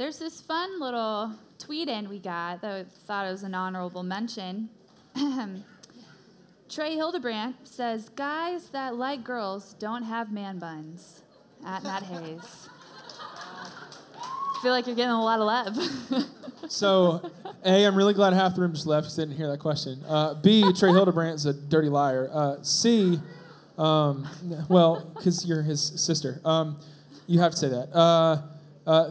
[0.00, 4.02] There's this fun little tweet in we got that I thought it was an honorable
[4.02, 4.70] mention.
[6.70, 11.20] Trey Hildebrandt says, Guys that like girls don't have man buns.
[11.66, 12.70] At Matt Hayes.
[14.18, 16.26] I feel like you're getting a lot of love.
[16.68, 17.30] So,
[17.64, 20.02] A, I'm really glad half the room just left because didn't hear that question.
[20.06, 22.30] Uh, B, Trey Hildebrandt's a dirty liar.
[22.32, 23.18] Uh, C,
[23.76, 24.28] um,
[24.68, 26.40] well, because you're his sister.
[26.44, 26.78] Um,
[27.26, 27.92] you have to say that.
[27.92, 28.42] Uh,
[28.86, 29.10] uh,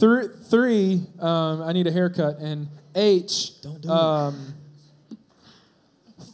[0.00, 2.38] th- three, um, I need a haircut.
[2.38, 4.54] And H, Don't do um,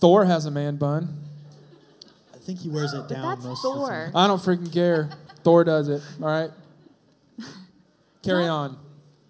[0.00, 1.22] Thor has a man bun.
[2.34, 3.88] I think he wears it but down that's most of the Thor.
[3.88, 4.12] time.
[4.16, 5.10] I don't freaking care.
[5.42, 6.02] Thor does it.
[6.20, 6.50] All right.
[8.22, 8.78] Carry Don't- on.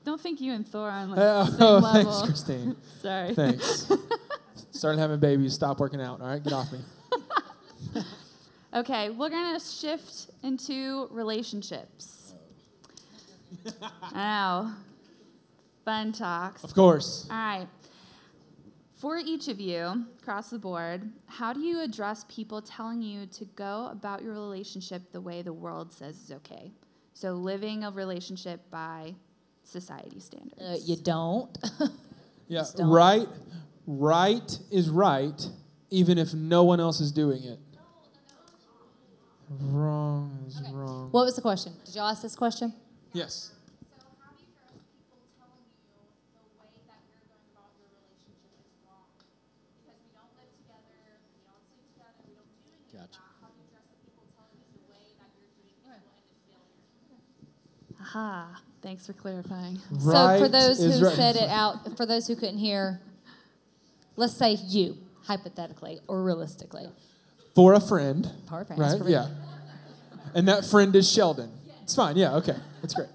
[0.05, 2.13] Don't think you and Thor are on like, Oh, the same level.
[2.13, 2.77] thanks, Christine.
[3.03, 3.35] Sorry.
[3.35, 3.91] Thanks.
[4.71, 5.53] Started having babies.
[5.55, 6.21] Stop working out.
[6.21, 6.79] All right, get off me.
[8.75, 12.26] Okay, we're gonna shift into relationships.
[14.03, 14.73] I know.
[15.85, 16.65] Fun talks.
[16.65, 17.29] Of course.
[17.31, 17.69] All right.
[18.97, 23.45] For each of you, across the board, how do you address people telling you to
[23.45, 26.73] go about your relationship the way the world says is okay?
[27.13, 29.15] So, living a relationship by
[29.63, 30.61] society standards.
[30.61, 31.57] Uh, you don't.
[32.49, 32.89] Yeah, don't.
[32.89, 33.29] right.
[33.89, 35.49] Right is right,
[35.91, 37.59] even if no one else is doing it.
[39.49, 41.09] Wrong is wrong.
[41.11, 41.73] what was the question?
[41.85, 42.73] Did y'all ask this question?
[43.17, 43.49] Yes.
[43.89, 45.89] So how do you address people telling you
[46.37, 49.09] the way that you're going about your relationship is wrong?
[49.81, 51.01] Because we don't live together,
[51.33, 53.17] we don't sleep together, we don't do any Gotcha.
[53.25, 53.41] that.
[53.41, 56.13] How do you address the people telling you the way that you're doing it will
[56.13, 58.05] end failure?
[58.05, 58.61] Aha.
[58.85, 59.81] Thanks for clarifying.
[59.91, 61.17] Right so for those who right.
[61.17, 63.01] said it out, for those who couldn't hear,
[64.21, 66.93] let's say you, hypothetically or realistically.
[67.57, 68.29] For a friend.
[68.45, 69.01] Power friends, Right?
[69.01, 69.09] for.
[69.09, 69.33] Yeah.
[70.37, 71.49] And that friend is Sheldon.
[71.87, 72.17] It's fine.
[72.17, 72.57] Yeah, okay.
[72.83, 73.07] That's great.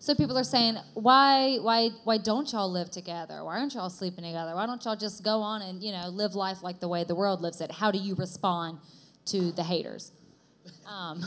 [0.00, 3.44] So people are saying, why, why, why don't y'all live together?
[3.44, 4.56] Why aren't y'all sleeping together?
[4.56, 7.14] Why don't y'all just go on and you know live life like the way the
[7.14, 7.70] world lives it?
[7.70, 8.78] How do you respond
[9.26, 10.10] to the haters?
[10.88, 11.22] Um,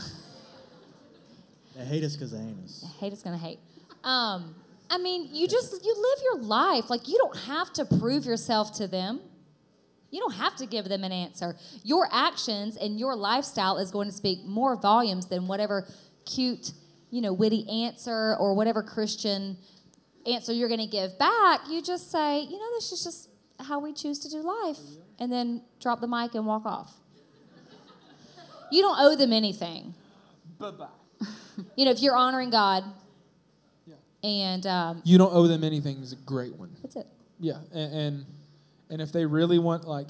[1.74, 2.80] They hate us because they hate us.
[2.82, 3.60] They hate is gonna hate.
[4.04, 4.54] Um,
[4.90, 8.74] I mean, you just you live your life like you don't have to prove yourself
[8.74, 9.20] to them.
[10.10, 11.56] You don't have to give them an answer.
[11.82, 15.88] Your actions and your lifestyle is going to speak more volumes than whatever
[16.26, 16.72] cute,
[17.10, 19.56] you know, witty answer or whatever Christian
[20.26, 21.60] answer you're going to give back.
[21.68, 23.28] You just say, you know, this is just
[23.60, 24.78] how we choose to do life,
[25.18, 26.94] and then drop the mic and walk off.
[28.70, 29.94] You don't owe them anything.
[30.58, 30.86] Bye bye.
[31.76, 32.82] You know, if you're honoring God,
[33.86, 33.94] Yeah.
[34.24, 36.74] and um, You don't owe them anything is a great one.
[36.82, 37.06] that's it.
[37.38, 38.26] Yeah, and, and
[38.90, 40.08] and if they really want like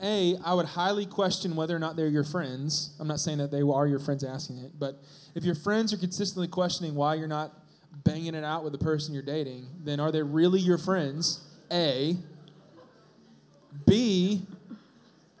[0.00, 2.94] a, I would highly question whether or not they're your friends.
[3.00, 5.02] I'm not saying that they are your friends asking it, but
[5.34, 7.52] if your friends are consistently questioning why you're not
[8.04, 11.44] banging it out with the person you're dating, then are they really your friends?
[11.72, 12.16] A.
[13.86, 14.46] B.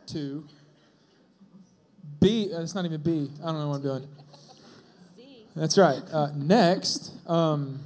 [0.06, 0.44] Two.
[2.20, 2.50] B.
[2.52, 3.30] uh, It's not even B.
[3.42, 4.08] I don't know what I'm doing.
[5.54, 6.02] That's right.
[6.12, 7.80] Uh, next, um,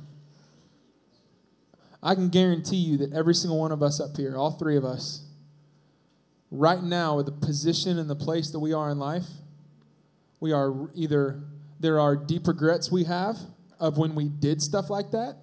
[2.03, 4.85] I can guarantee you that every single one of us up here, all three of
[4.85, 5.22] us,
[6.53, 9.27] right now, with the position and the place that we are in life,
[10.39, 11.43] we are either,
[11.81, 13.39] there are deep regrets we have
[13.81, 15.39] of when we did stuff like that,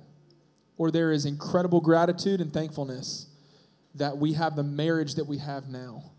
[0.78, 3.26] or there is incredible gratitude and thankfulness
[3.96, 6.12] that we have the marriage that we have now.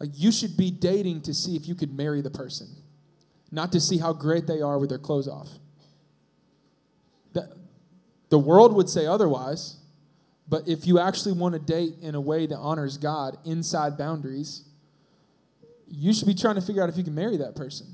[0.00, 2.68] Like, you should be dating to see if you could marry the person,
[3.52, 5.48] not to see how great they are with their clothes off.
[7.34, 7.52] That,
[8.30, 9.76] the world would say otherwise,
[10.48, 14.64] but if you actually want to date in a way that honors God inside boundaries,
[15.86, 17.86] you should be trying to figure out if you can marry that person.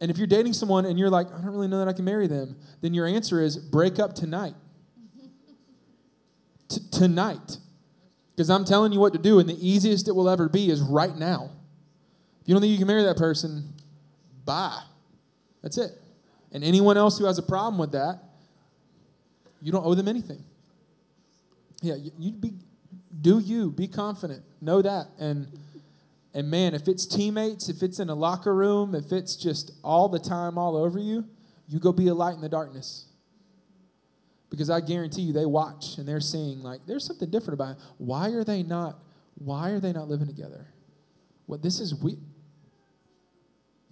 [0.00, 2.04] And if you're dating someone and you're like, I don't really know that I can
[2.04, 4.54] marry them, then your answer is break up tonight.
[6.68, 7.58] T- tonight.
[8.30, 10.80] Because I'm telling you what to do, and the easiest it will ever be is
[10.80, 11.50] right now.
[12.40, 13.74] If you don't think you can marry that person,
[14.46, 14.80] bye.
[15.62, 15.90] That's it.
[16.52, 18.20] And anyone else who has a problem with that,
[19.60, 20.42] you don't owe them anything.
[21.80, 22.52] Yeah, you, be,
[23.20, 24.42] do you be confident?
[24.60, 25.48] Know that, and
[26.32, 30.08] and man, if it's teammates, if it's in a locker room, if it's just all
[30.08, 31.24] the time, all over you,
[31.68, 33.06] you go be a light in the darkness.
[34.48, 37.82] Because I guarantee you, they watch and they're seeing like there's something different about it.
[37.98, 39.02] Why are they not?
[39.36, 40.66] Why are they not living together?
[41.46, 42.18] What this is we.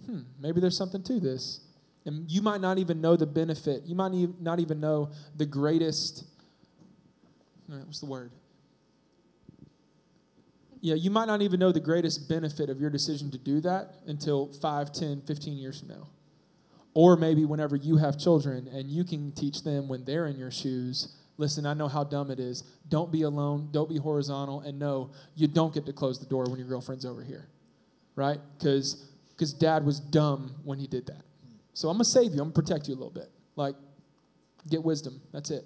[0.05, 1.61] Hmm, maybe there's something to this.
[2.05, 3.83] And you might not even know the benefit.
[3.85, 6.25] You might not even know the greatest.
[7.69, 8.31] What's the word?
[10.81, 13.95] Yeah, you might not even know the greatest benefit of your decision to do that
[14.07, 16.07] until 5, 10, 15 years from now.
[16.93, 20.51] Or maybe whenever you have children and you can teach them when they're in your
[20.51, 22.63] shoes, listen, I know how dumb it is.
[22.87, 26.45] Don't be alone, don't be horizontal, and no, you don't get to close the door
[26.45, 27.47] when your girlfriend's over here,
[28.15, 28.39] right?
[28.57, 29.05] Because
[29.39, 31.21] because dad was dumb when he did that.
[31.73, 32.41] So I'm gonna save you.
[32.41, 33.29] I'm gonna protect you a little bit.
[33.55, 33.75] Like,
[34.69, 35.21] get wisdom.
[35.31, 35.63] That's it.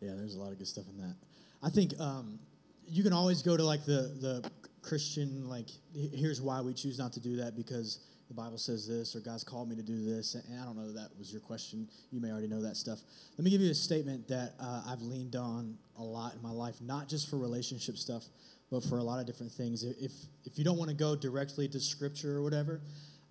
[0.00, 1.14] Yeah, there's a lot of good stuff in that.
[1.62, 2.38] I think um,
[2.86, 4.50] you can always go to like the the
[4.82, 9.14] Christian like here's why we choose not to do that because the Bible says this
[9.14, 10.34] or God's called me to do this.
[10.34, 11.88] And I don't know that was your question.
[12.10, 12.98] You may already know that stuff.
[13.36, 16.50] Let me give you a statement that uh, I've leaned on a lot in my
[16.50, 18.24] life, not just for relationship stuff,
[18.70, 19.84] but for a lot of different things.
[19.84, 20.12] If
[20.44, 22.80] if you don't want to go directly to Scripture or whatever,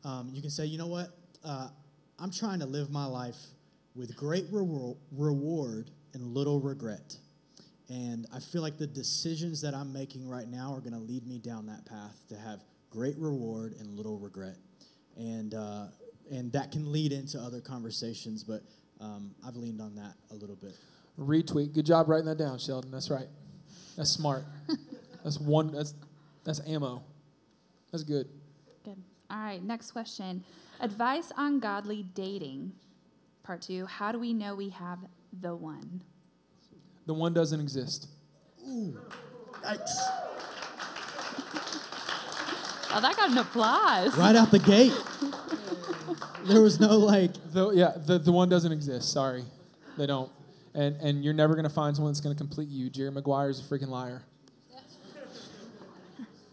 [0.04, 1.10] um, you can say, you know what,
[1.44, 1.68] uh,
[2.20, 3.38] I'm trying to live my life
[3.96, 7.18] with great rewar- reward and little regret.
[7.90, 11.28] And I feel like the decisions that I'm making right now are going to lead
[11.28, 14.56] me down that path to have great reward and little regret.
[15.18, 15.88] And, uh,
[16.32, 18.64] and that can lead into other conversations, but
[19.00, 20.74] um, I've leaned on that a little bit.
[21.20, 21.74] Retweet.
[21.74, 22.92] Good job writing that down, Sheldon.
[22.92, 23.28] That's right.
[23.96, 24.46] That's smart.
[25.24, 25.72] that's one.
[25.72, 25.94] That's
[26.44, 27.04] that's ammo.
[27.92, 28.28] That's good.
[28.84, 28.98] Good.
[29.30, 30.44] All right, next question.
[30.82, 32.74] Advice on godly dating.
[33.44, 33.86] Part two.
[33.86, 35.00] How do we know we have
[35.42, 36.02] the one?
[37.06, 38.08] The one doesn't exist.
[38.68, 38.98] Ooh,
[39.64, 39.92] yikes.
[42.98, 44.18] Oh, that got an applause.
[44.18, 44.94] Right out the gate.
[46.46, 49.12] There was no like, The, yeah, the, the one doesn't exist.
[49.12, 49.44] Sorry,
[49.98, 50.32] they don't.
[50.74, 52.90] And and you're never gonna find someone that's gonna complete you.
[52.90, 54.24] Jerry Maguire is a freaking liar.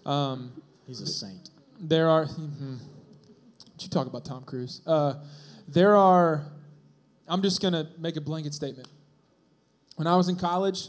[0.04, 0.52] Um,
[0.86, 1.50] he's a saint.
[1.80, 2.26] there are.
[2.26, 2.78] mhm.
[2.78, 4.80] What you talk about Tom Cruise?
[4.86, 5.14] Uh,
[5.68, 6.44] there are.
[7.28, 8.88] I'm just gonna make a blanket statement.
[9.96, 10.88] When I was in college,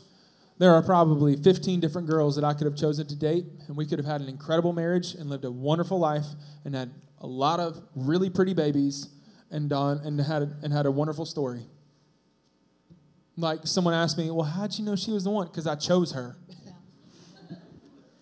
[0.57, 3.85] there are probably 15 different girls that I could have chosen to date, and we
[3.85, 6.25] could have had an incredible marriage and lived a wonderful life
[6.63, 9.09] and had a lot of really pretty babies
[9.51, 11.67] and done and had and had a wonderful story.
[13.35, 16.11] Like someone asked me, "Well, how'd you know she was the one?" Because I chose
[16.11, 16.37] her.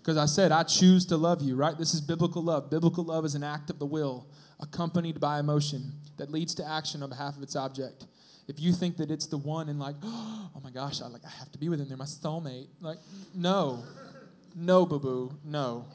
[0.01, 1.77] Because I said, I choose to love you, right?
[1.77, 2.71] This is biblical love.
[2.71, 4.27] Biblical love is an act of the will,
[4.59, 8.07] accompanied by emotion that leads to action on behalf of its object.
[8.47, 11.29] If you think that it's the one and like, oh my gosh, I like I
[11.29, 12.67] have to be with him, they're my soulmate.
[12.79, 12.97] Like,
[13.35, 13.83] no.
[14.55, 15.85] No, boo boo, no.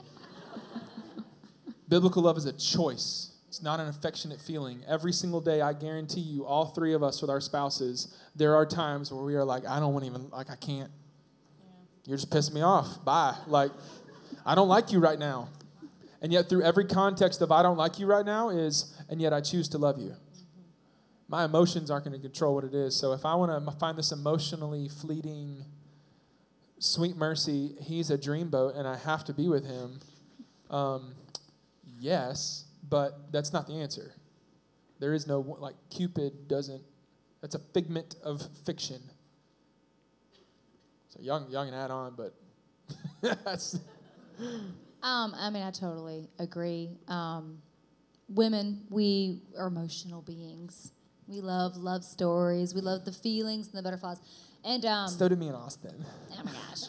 [1.89, 3.33] Biblical love is a choice.
[3.49, 4.83] It's not an affectionate feeling.
[4.87, 8.67] Every single day, I guarantee you, all three of us with our spouses, there are
[8.67, 10.91] times where we are like, I don't want even, like, I can't.
[12.07, 13.05] You're just pissing me off.
[13.05, 13.37] Bye.
[13.47, 13.73] Like,
[14.45, 15.49] I don't like you right now.
[16.23, 19.33] And yet, through every context of I don't like you right now, is, and yet
[19.33, 20.15] I choose to love you.
[21.29, 22.97] My emotions aren't going to control what it is.
[22.97, 25.65] So if I want to find this emotionally fleeting,
[26.79, 29.99] sweet mercy, he's a dreamboat and I have to be with him,
[30.71, 31.15] um,
[31.99, 34.15] yes, but that's not the answer.
[35.01, 36.83] There is no, like, Cupid doesn't,
[37.41, 39.01] that's a figment of fiction.
[41.17, 42.35] So y'all, y'all can add on, but
[43.45, 43.79] that's,
[45.07, 46.91] Um, I mean, I totally agree.
[47.07, 47.59] Um,
[48.29, 50.91] women, we are emotional beings.
[51.29, 52.75] We love love stories.
[52.75, 54.19] We love the feelings and the butterflies.
[54.65, 56.05] And um, so did me in Austin.
[56.33, 56.89] oh my gosh.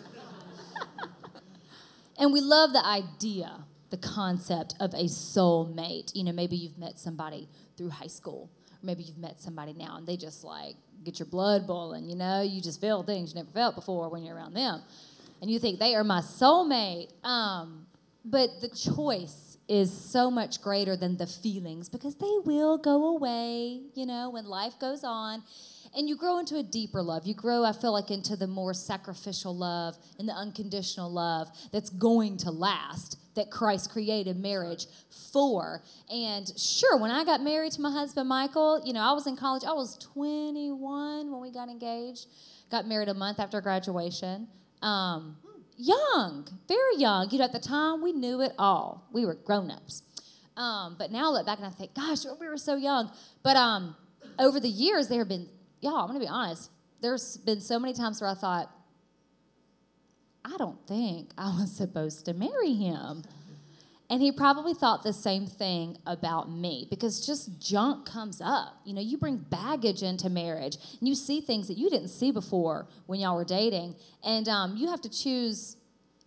[2.18, 6.16] and we love the idea, the concept of a soulmate.
[6.16, 7.48] You know, maybe you've met somebody
[7.78, 11.28] through high school, or maybe you've met somebody now, and they just like get your
[11.28, 12.10] blood boiling.
[12.10, 14.82] You know, you just feel things you never felt before when you're around them,
[15.42, 17.10] and you think they are my soulmate.
[17.26, 17.88] Um,
[18.26, 23.82] but the choice is so much greater than the feelings because they will go away,
[23.96, 25.44] you know, when life goes on.
[25.98, 27.26] And you grow into a deeper love.
[27.26, 31.90] You grow, I feel like, into the more sacrificial love and the unconditional love that's
[31.90, 34.86] going to last, that Christ created marriage
[35.34, 35.82] for.
[36.14, 39.36] And sure, when I got married to my husband, Michael, you know, I was in
[39.36, 39.64] college.
[39.64, 42.28] I was 21 when we got engaged,
[42.70, 44.48] got married a month after graduation.
[44.84, 45.38] Um,
[45.78, 47.32] young, very young.
[47.32, 49.08] You know, at the time, we knew it all.
[49.12, 50.04] We were grown ups.
[50.58, 53.12] Um, but now I look back and I think, gosh, we were so young.
[53.42, 53.96] But um,
[54.38, 55.50] over the years, there have been,
[55.82, 58.72] y'all, I'm going to be honest, there's been so many times where I thought,
[60.44, 63.24] I don't think I was supposed to marry him.
[64.10, 68.80] And he probably thought the same thing about me because just junk comes up.
[68.86, 72.32] You know, you bring baggage into marriage and you see things that you didn't see
[72.32, 73.96] before when y'all were dating.
[74.24, 75.76] And um, you have to choose,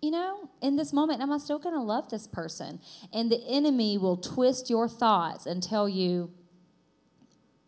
[0.02, 2.80] you know, in this moment, am I still going to love this person?
[3.14, 6.30] And the enemy will twist your thoughts and tell you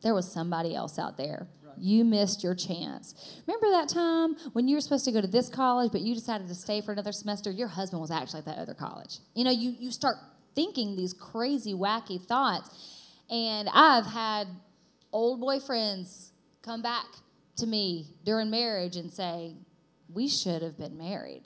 [0.03, 1.47] there was somebody else out there.
[1.79, 3.43] You missed your chance.
[3.47, 6.49] Remember that time when you were supposed to go to this college, but you decided
[6.49, 7.51] to stay for another semester?
[7.51, 9.19] Your husband was actually at that other college.
[9.35, 10.17] You know, you, you start
[10.55, 12.71] thinking these crazy, wacky thoughts.
[13.31, 14.49] And I've had
[15.13, 16.31] old boyfriends
[16.63, 17.07] come back
[17.57, 19.55] to me during marriage and say,
[20.13, 21.43] We should have been married.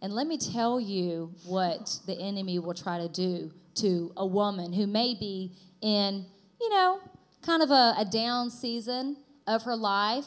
[0.00, 4.72] And let me tell you what the enemy will try to do to a woman
[4.72, 6.24] who may be in,
[6.60, 7.00] you know,
[7.42, 9.16] kind of a, a down season
[9.46, 10.26] of her life,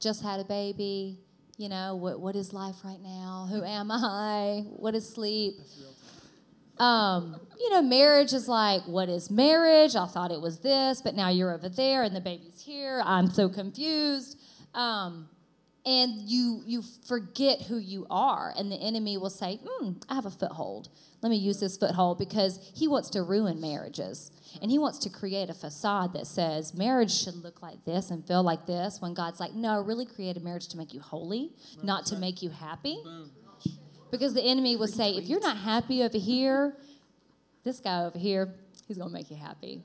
[0.00, 1.18] just had a baby,
[1.56, 3.48] you know, what, what is life right now?
[3.50, 4.64] Who am I?
[4.76, 5.54] What is sleep?
[6.78, 9.94] Um, you know, marriage is like, what is marriage?
[9.94, 13.00] I thought it was this, but now you're over there and the baby's here.
[13.04, 14.38] I'm so confused.
[14.74, 15.28] Um,
[15.86, 20.24] and you you forget who you are and the enemy will say mm, i have
[20.26, 20.88] a foothold
[21.24, 25.08] let me use this foothold because he wants to ruin marriages and he wants to
[25.08, 29.14] create a facade that says marriage should look like this and feel like this when
[29.14, 31.50] god's like no really create a marriage to make you holy
[31.82, 33.02] not to make you happy.
[34.10, 36.76] Because the enemy will say if you're not happy over here
[37.64, 38.54] this guy over here
[38.86, 39.82] he's going to make you happy.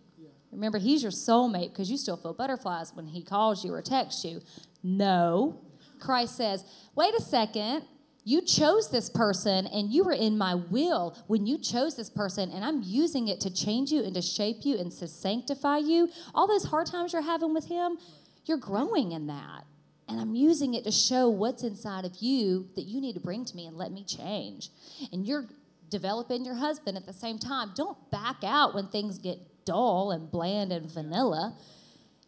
[0.51, 4.25] Remember he's your soulmate because you still feel butterflies when he calls you or texts
[4.25, 4.41] you.
[4.83, 5.61] No.
[5.99, 6.65] Christ says,
[6.95, 7.83] wait a second,
[8.29, 12.51] you chose this person and you were in my will when you chose this person,
[12.51, 16.09] and I'm using it to change you and to shape you and to sanctify you.
[16.35, 17.97] All those hard times you're having with him,
[18.45, 19.63] you're growing in that.
[20.07, 23.45] And I'm using it to show what's inside of you that you need to bring
[23.45, 24.69] to me and let me change.
[25.11, 25.45] And you're
[25.89, 27.71] developing your husband at the same time.
[27.75, 31.55] Don't back out when things get dull and bland and vanilla.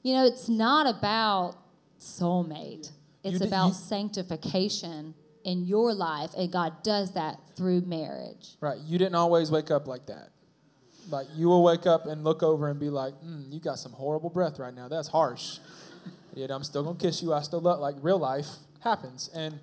[0.02, 1.58] You know, it's not about
[2.00, 2.90] soulmate.
[3.24, 8.56] It's about you- sanctification in your life, and God does that through marriage.
[8.60, 8.80] Right.
[8.80, 10.30] You didn't always wake up like that.
[11.10, 13.92] Like you will wake up and look over and be like, mm, "You got some
[13.92, 14.88] horrible breath right now.
[14.88, 15.60] That's harsh."
[16.36, 17.34] Yet I'm still gonna kiss you.
[17.34, 17.80] I still love.
[17.80, 18.48] Like real life
[18.82, 19.60] happens, and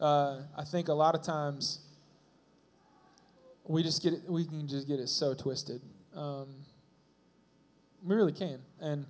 [0.00, 1.80] uh, I think a lot of times
[3.64, 4.22] we just get it.
[4.28, 5.80] We can just get it so twisted.
[6.14, 6.48] Um,
[8.04, 9.06] we really can, and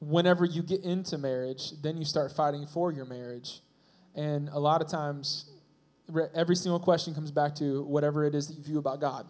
[0.00, 3.60] whenever you get into marriage, then you start fighting for your marriage.
[4.16, 5.50] And a lot of times,
[6.34, 9.26] every single question comes back to whatever it is that you view about God.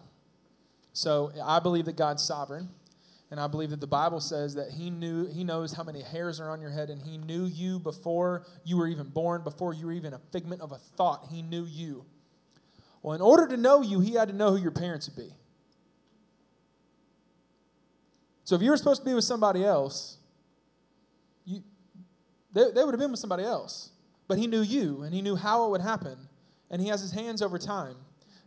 [0.93, 2.69] So I believe that God's sovereign.
[3.29, 6.39] And I believe that the Bible says that He knew He knows how many hairs
[6.39, 9.85] are on your head, and He knew you before you were even born, before you
[9.85, 11.27] were even a figment of a thought.
[11.29, 12.05] He knew you.
[13.01, 15.33] Well, in order to know you, He had to know who your parents would be.
[18.45, 20.19] So if you were supposed to be with somebody else,
[21.43, 21.63] you
[22.53, 23.91] they, they would have been with somebody else.
[24.27, 26.17] But he knew you and he knew how it would happen.
[26.69, 27.95] And he has his hands over time.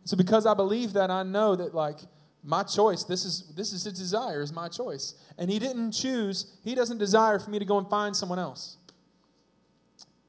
[0.04, 1.99] So because I believe that, I know that like
[2.42, 5.14] my choice, this is this is his desire, is my choice.
[5.38, 8.76] And he didn't choose, he doesn't desire for me to go and find someone else.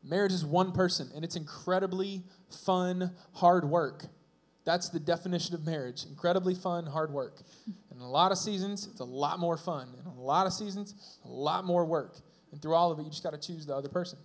[0.04, 4.06] Marriage is one person, and it's incredibly fun, hard work.
[4.66, 7.42] That's the definition of marriage incredibly fun, hard work.
[7.90, 9.90] And in a lot of seasons, it's a lot more fun.
[9.98, 12.20] And in a lot of seasons, a lot more work.
[12.52, 14.20] And through all of it, you just got to choose the other person.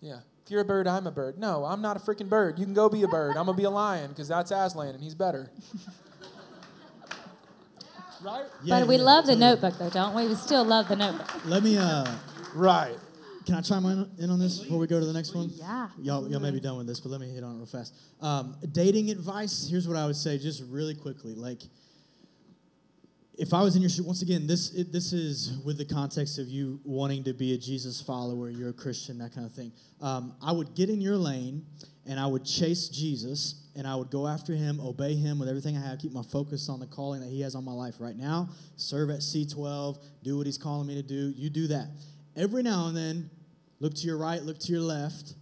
[0.00, 0.18] Yeah.
[0.44, 1.38] If you're a bird, I'm a bird.
[1.38, 2.58] No, I'm not a freaking bird.
[2.58, 3.30] You can go be a bird.
[3.30, 5.50] I'm going to be a lion because that's Aslan and he's better.
[8.22, 8.44] right?
[8.62, 10.28] Yeah, but we yeah, love the notebook, though, don't we?
[10.28, 11.44] We still love the notebook.
[11.46, 11.76] Let me.
[11.78, 12.06] Uh,
[12.54, 12.96] Right.
[13.44, 15.50] can I chime in, in on this before we go to the next one?
[15.52, 15.88] Yeah.
[16.00, 17.94] Y'all, y'all may be done with this, but let me hit on it real fast.
[18.22, 19.66] Um, dating advice.
[19.68, 21.34] Here's what I would say, just really quickly.
[21.34, 21.60] Like,
[23.36, 26.38] if I was in your shoe, once again, this it, this is with the context
[26.38, 29.72] of you wanting to be a Jesus follower, you're a Christian, that kind of thing.
[30.00, 31.66] Um, I would get in your lane
[32.06, 35.76] and I would chase Jesus and I would go after him, obey him with everything
[35.76, 38.16] I have, keep my focus on the calling that he has on my life right
[38.16, 38.48] now.
[38.76, 41.34] Serve at C12, do what he's calling me to do.
[41.36, 41.88] You do that.
[42.36, 43.30] Every now and then,
[43.80, 45.34] look to your right, look to your left,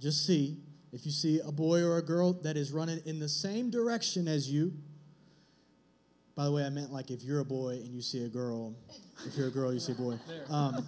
[0.00, 0.56] just see
[0.92, 4.26] if you see a boy or a girl that is running in the same direction
[4.26, 4.72] as you.
[6.34, 8.74] By the way, I meant like if you're a boy and you see a girl,
[9.26, 10.18] if you're a girl, you see a boy.
[10.48, 10.86] Um,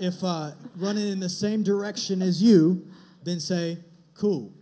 [0.00, 2.86] if uh, running in the same direction as you,
[3.22, 3.78] then say,
[4.14, 4.52] cool,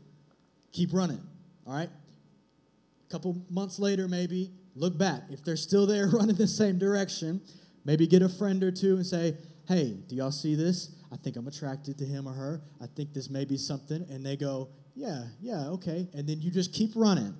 [0.72, 1.20] keep running.
[1.66, 1.88] All right?
[1.88, 5.22] A couple months later, maybe look back.
[5.30, 7.40] If they're still there running the same direction,
[7.84, 9.36] maybe get a friend or two and say,
[9.68, 10.96] hey, do y'all see this?
[11.12, 12.62] I think I'm attracted to him or her.
[12.82, 14.04] I think this may be something.
[14.10, 16.08] And they go, yeah, yeah, okay.
[16.12, 17.34] And then you just keep running.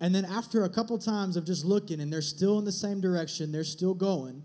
[0.00, 3.00] And then after a couple times of just looking and they're still in the same
[3.00, 4.42] direction, they're still going,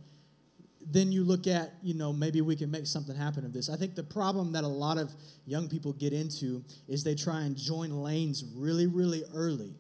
[0.86, 3.70] then you look at, you know, maybe we can make something happen of this.
[3.70, 5.12] I think the problem that a lot of
[5.46, 9.74] young people get into is they try and join lanes really, really early.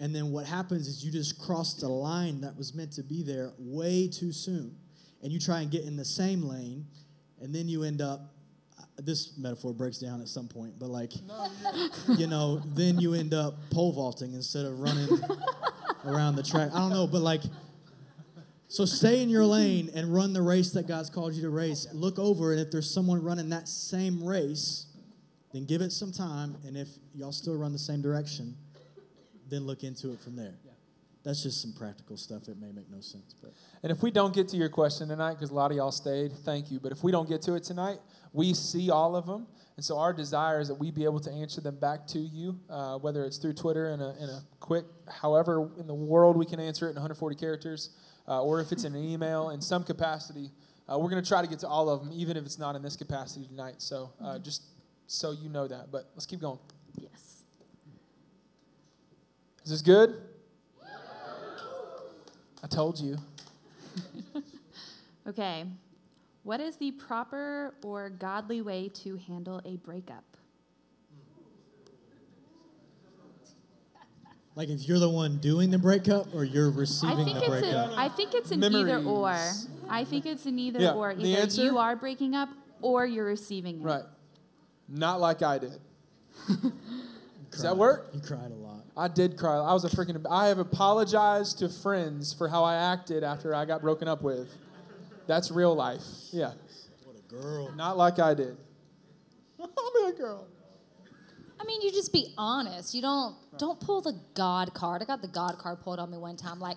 [0.00, 3.22] And then what happens is you just crossed a line that was meant to be
[3.22, 4.76] there way too soon.
[5.22, 6.86] And you try and get in the same lane,
[7.40, 8.34] and then you end up,
[8.98, 11.12] this metaphor breaks down at some point, but like,
[12.18, 15.08] you know, then you end up pole vaulting instead of running
[16.06, 16.70] around the track.
[16.74, 17.42] I don't know, but like,
[18.68, 21.86] so stay in your lane and run the race that God's called you to race.
[21.92, 24.86] Look over, and if there's someone running that same race,
[25.52, 26.56] then give it some time.
[26.66, 28.56] And if y'all still run the same direction,
[29.50, 30.54] then look into it from there.
[31.24, 32.48] That's just some practical stuff.
[32.48, 35.34] It may make no sense, but And if we don't get to your question tonight,
[35.34, 36.80] because a lot of y'all stayed, thank you.
[36.80, 37.98] But if we don't get to it tonight,
[38.32, 39.46] we see all of them.
[39.76, 42.58] And so our desire is that we be able to answer them back to you,
[42.68, 46.44] uh, whether it's through Twitter in a, in a quick, however in the world we
[46.44, 47.90] can answer it in 140 characters,
[48.28, 50.50] uh, or if it's in an email in some capacity.
[50.88, 52.76] Uh, we're going to try to get to all of them, even if it's not
[52.76, 53.76] in this capacity tonight.
[53.78, 54.64] So uh, just
[55.06, 55.90] so you know that.
[55.90, 56.58] But let's keep going.
[56.96, 57.44] Yes.
[59.64, 60.16] Is this good?
[62.62, 63.16] I told you.
[65.24, 65.64] Okay.
[66.44, 70.24] What is the proper or godly way to handle a breakup?
[74.54, 77.92] like if you're the one doing the breakup or you're receiving the it's breakup.
[77.92, 79.34] a, I think it's an either or.
[79.88, 81.14] I think it's an either Yeah, or.
[81.14, 82.50] the Either answer- you are breaking up
[82.82, 83.84] or you're receiving it.
[83.84, 84.02] Right.
[84.88, 85.78] Not like I did.
[87.50, 88.10] Does that work?
[88.12, 88.84] You cried a lot.
[88.94, 89.56] I did cry.
[89.56, 90.22] I was a freaking.
[90.30, 94.54] I have apologized to friends for how I acted after I got broken up with.
[95.26, 96.02] That's real life.
[96.32, 96.52] Yeah.
[97.04, 97.72] What a girl.
[97.72, 98.56] Not like I did.
[99.60, 100.46] I'm a girl.
[101.60, 102.94] I mean, you just be honest.
[102.94, 105.00] You don't don't pull the God card.
[105.02, 106.58] I got the God card pulled on me one time.
[106.58, 106.76] Like,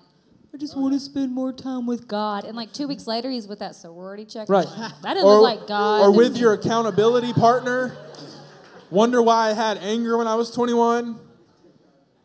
[0.54, 2.44] I just want to spend more time with God.
[2.44, 4.48] And like two weeks later, he's with that sorority check.
[4.48, 4.68] Right.
[5.02, 6.02] That didn't look like God.
[6.02, 7.98] Or with your accountability partner.
[8.92, 11.20] Wonder why I had anger when I was 21.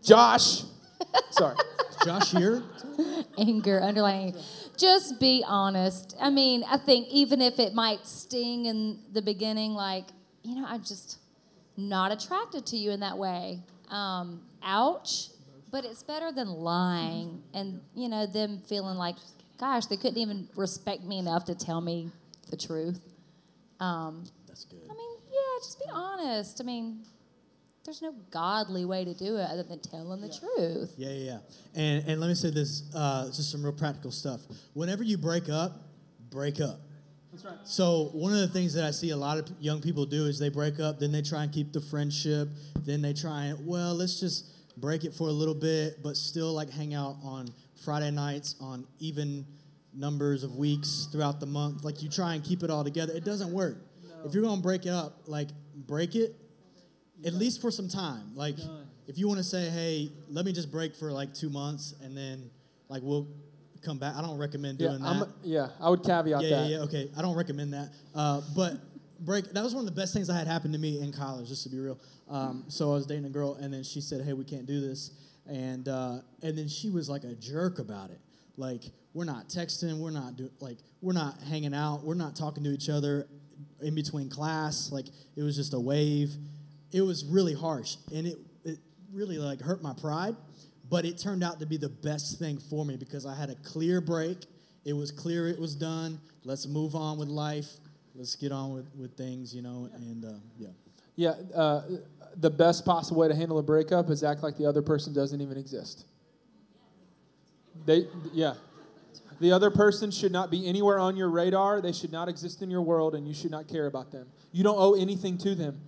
[0.05, 0.63] Josh.
[1.31, 1.57] Sorry.
[2.05, 2.63] Josh here?
[3.39, 4.37] anger, underlying.
[4.81, 6.17] Just be honest.
[6.19, 10.07] I mean, I think even if it might sting in the beginning, like,
[10.43, 11.19] you know, I'm just
[11.77, 13.61] not attracted to you in that way.
[13.91, 15.29] Um, ouch.
[15.71, 19.17] But it's better than lying and, you know, them feeling like,
[19.59, 22.11] gosh, they couldn't even respect me enough to tell me
[22.51, 23.01] the truth.
[23.79, 24.81] Um, That's good.
[24.91, 26.61] I mean, yeah, just be honest.
[26.61, 27.05] I mean,
[27.85, 30.95] there's no godly way to do it other than telling the truth.
[30.97, 31.39] Yeah, yeah, yeah.
[31.75, 34.43] And and let me say this, uh, just some real practical stuff.
[34.75, 35.89] Whenever you break up,
[36.31, 36.81] break up.
[37.33, 37.55] That's right.
[37.65, 40.39] So one of the things that I see a lot of young people do is
[40.39, 42.49] they break up, then they try and keep the friendship,
[42.85, 46.53] then they try and well, let's just break it for a little bit, but still
[46.53, 47.49] like hang out on
[47.85, 49.47] Friday nights on even
[49.95, 51.83] numbers of weeks throughout the month.
[51.85, 53.13] Like you try and keep it all together.
[53.15, 53.79] It doesn't work.
[54.25, 56.37] If you're gonna break it up, like break it
[57.27, 58.35] at least for some time.
[58.35, 58.57] Like
[59.07, 62.17] if you want to say, hey, let me just break for like two months and
[62.17, 62.51] then
[62.89, 63.29] like we'll
[63.83, 64.15] come back.
[64.17, 65.09] I don't recommend Yeah, doing that.
[65.09, 66.69] I'm, yeah, I would caveat Yeah, that.
[66.71, 66.83] yeah, yeah.
[66.85, 67.91] Okay, I don't recommend that.
[68.15, 68.75] Uh, but
[69.25, 69.47] break.
[69.53, 71.63] That was one of the best things that had happened to me in college, just
[71.65, 71.99] to be real.
[72.29, 74.81] Um, so I was dating a girl, and then she said, "Hey, we can't do
[74.81, 75.13] this,"
[75.47, 78.21] and uh, and then she was like a jerk about it.
[78.57, 78.83] Like
[79.15, 82.71] we're not texting, we're not do like we're not hanging out, we're not talking to
[82.71, 83.27] each other
[83.81, 84.93] in between class.
[84.93, 85.07] Like
[85.37, 86.31] it was just a wave.
[86.93, 88.79] It was really harsh, and it it
[89.13, 90.37] really like hurt my pride.
[90.89, 93.55] But it turned out to be the best thing for me because I had a
[93.57, 94.39] clear break.
[94.85, 96.21] It was clear it was done.
[96.45, 97.69] Let's move on with life.
[98.17, 100.69] Let's get on with, with things, you know, and uh, yeah.
[101.15, 101.83] Yeah, uh,
[102.37, 105.41] the best possible way to handle a breakup is act like the other person doesn't
[105.41, 106.07] even exist.
[107.85, 108.55] They, yeah.
[109.41, 111.81] The other person should not be anywhere on your radar.
[111.81, 114.29] They should not exist in your world, and you should not care about them.
[114.53, 115.81] You don't owe anything to them.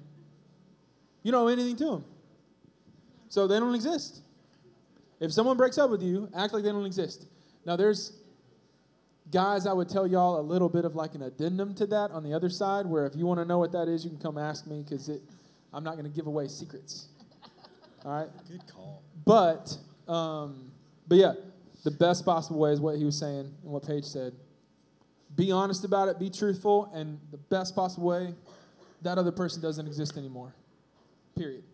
[1.22, 2.04] You don't owe anything to them.
[3.28, 4.20] So they don't exist.
[5.20, 7.26] If someone breaks up with you, act like they don't exist.
[7.64, 8.12] Now, there's
[9.30, 12.24] guys, I would tell y'all a little bit of like an addendum to that on
[12.24, 14.36] the other side, where if you want to know what that is, you can come
[14.36, 15.08] ask me because
[15.72, 17.06] I'm not going to give away secrets.
[18.04, 18.28] All right?
[18.48, 19.02] Good call.
[19.24, 19.76] But,
[20.12, 20.72] um,
[21.06, 21.34] but yeah,
[21.84, 24.34] the best possible way is what he was saying and what Paige said.
[25.34, 28.34] Be honest about it, be truthful, and the best possible way,
[29.00, 30.54] that other person doesn't exist anymore.
[31.42, 31.64] Period.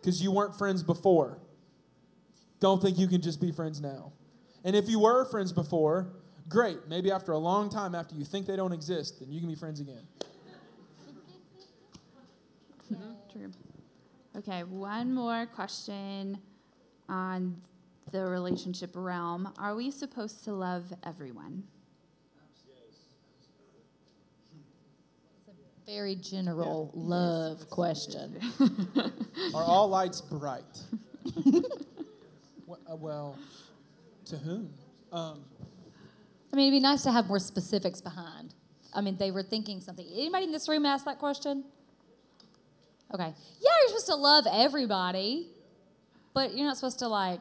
[0.00, 1.38] Because you weren't friends before.
[2.58, 4.12] Don't think you can just be friends now.
[4.64, 6.12] And if you were friends before,
[6.48, 6.88] great.
[6.88, 9.54] Maybe after a long time, after you think they don't exist, then you can be
[9.54, 10.06] friends again.
[13.32, 13.50] True.
[14.36, 16.38] Okay, one more question
[17.08, 17.56] on
[18.10, 19.52] the relationship realm.
[19.56, 21.62] Are we supposed to love everyone?
[25.86, 28.38] Very general love question.
[29.54, 30.64] Are all lights bright?
[32.66, 33.38] Well, uh, well,
[34.26, 34.70] to whom?
[35.12, 35.44] Um,
[36.52, 38.54] I mean, it'd be nice to have more specifics behind.
[38.94, 40.06] I mean, they were thinking something.
[40.10, 41.64] Anybody in this room asked that question?
[43.12, 43.24] Okay.
[43.60, 45.48] Yeah, you're supposed to love everybody,
[46.32, 47.40] but you're not supposed to like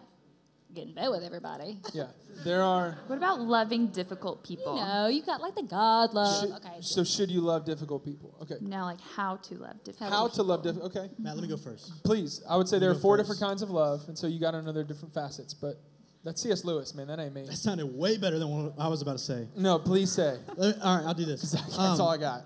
[0.74, 1.78] get in bed with everybody.
[1.94, 2.08] Yeah,
[2.44, 2.98] there are.
[3.08, 4.76] What about loving difficult people?
[4.76, 6.42] No, you got like the God love.
[6.42, 6.78] Should- okay.
[6.82, 8.36] So should you love difficult people?
[8.42, 8.56] Okay.
[8.62, 10.96] No, like how to love difficult How to love difficult?
[10.96, 11.10] Okay.
[11.20, 12.04] Matt, let me go first.
[12.04, 13.30] Please, I would say You there are go four first.
[13.30, 15.54] different kinds of love, and so you got another different facets.
[15.54, 15.80] But
[16.24, 16.64] that's C.S.
[16.64, 17.08] Lewis, man.
[17.08, 17.44] That ain't me.
[17.46, 19.48] That sounded way better than what I was about to say.
[19.56, 20.38] No, please say.
[20.58, 21.42] Me- all right, I'll do this.
[21.52, 22.44] That's Um, all I got.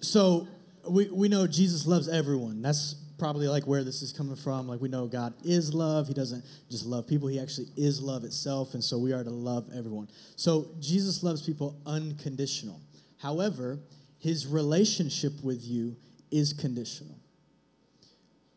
[0.00, 0.46] So
[0.88, 2.62] we, we know Jesus loves everyone.
[2.62, 4.68] That's probably like where this is coming from.
[4.68, 6.08] Like we know God is love.
[6.08, 8.74] He doesn't just love people, He actually is love itself.
[8.74, 10.08] And so we are to love everyone.
[10.36, 12.80] So Jesus loves people unconditional.
[13.18, 13.78] However,
[14.18, 15.96] His relationship with you
[16.30, 17.18] is conditional.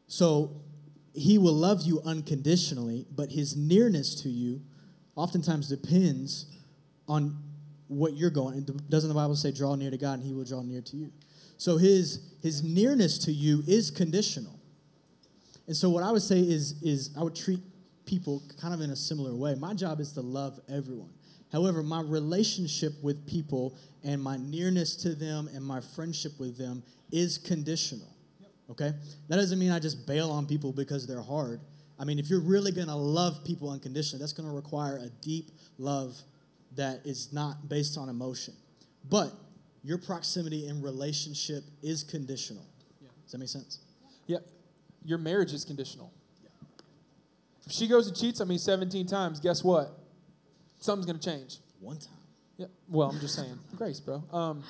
[0.07, 0.61] So
[1.13, 4.61] He will love you unconditionally, but His nearness to you
[5.15, 6.45] oftentimes depends
[7.07, 7.37] on
[7.87, 8.63] what you're going.
[8.89, 11.11] Doesn't the Bible say, "Draw near to God, and He will draw near to you"?
[11.57, 14.59] So His His nearness to you is conditional.
[15.67, 17.59] And so what I would say is is I would treat
[18.05, 19.55] people kind of in a similar way.
[19.55, 21.11] My job is to love everyone.
[21.51, 26.83] However, my relationship with people and my nearness to them and my friendship with them
[27.11, 28.07] is conditional.
[28.69, 28.91] Okay?
[29.27, 31.61] That doesn't mean I just bail on people because they're hard.
[31.99, 35.09] I mean, if you're really going to love people unconditionally, that's going to require a
[35.21, 36.15] deep love
[36.75, 38.53] that is not based on emotion.
[39.09, 39.31] But
[39.83, 42.65] your proximity and relationship is conditional.
[43.01, 43.09] Yeah.
[43.23, 43.79] Does that make sense?
[44.25, 44.39] Yeah,
[45.03, 46.11] your marriage is conditional.
[47.65, 49.91] If she goes and cheats on me 17 times, guess what?
[50.79, 51.57] Something's gonna change.
[51.79, 52.13] One time.
[52.57, 52.67] Yeah.
[52.87, 54.23] Well, I'm just saying, grace, bro.
[54.31, 54.63] Um,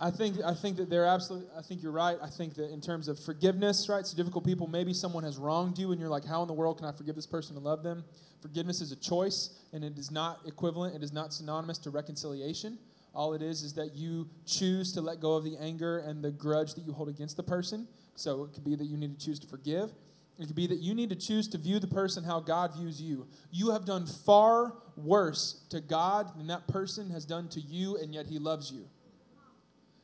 [0.00, 1.48] I think I think that they're absolutely.
[1.56, 2.18] I think you're right.
[2.22, 4.06] I think that in terms of forgiveness, right?
[4.06, 4.66] So difficult people.
[4.66, 7.14] Maybe someone has wronged you, and you're like, how in the world can I forgive
[7.14, 8.04] this person and love them?
[8.42, 10.94] Forgiveness is a choice, and it is not equivalent.
[10.94, 12.78] It is not synonymous to reconciliation.
[13.14, 16.30] All it is is that you choose to let go of the anger and the
[16.30, 17.86] grudge that you hold against the person.
[18.16, 19.92] So it could be that you need to choose to forgive.
[20.38, 23.00] It could be that you need to choose to view the person how God views
[23.00, 23.28] you.
[23.52, 28.12] You have done far worse to God than that person has done to you, and
[28.12, 28.88] yet He loves you.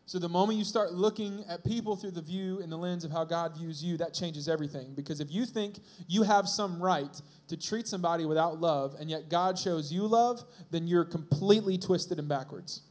[0.06, 3.12] So the moment you start looking at people through the view and the lens of
[3.12, 4.92] how God views you, that changes everything.
[4.94, 9.28] Because if you think you have some right to treat somebody without love, and yet
[9.28, 10.42] God shows you love,
[10.72, 12.82] then you're completely twisted and backwards.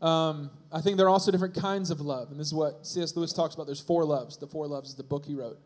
[0.00, 3.16] Um, I think there are also different kinds of love, and this is what C.S.
[3.16, 3.66] Lewis talks about.
[3.66, 4.36] There's four loves.
[4.36, 5.58] The four loves is the book he wrote.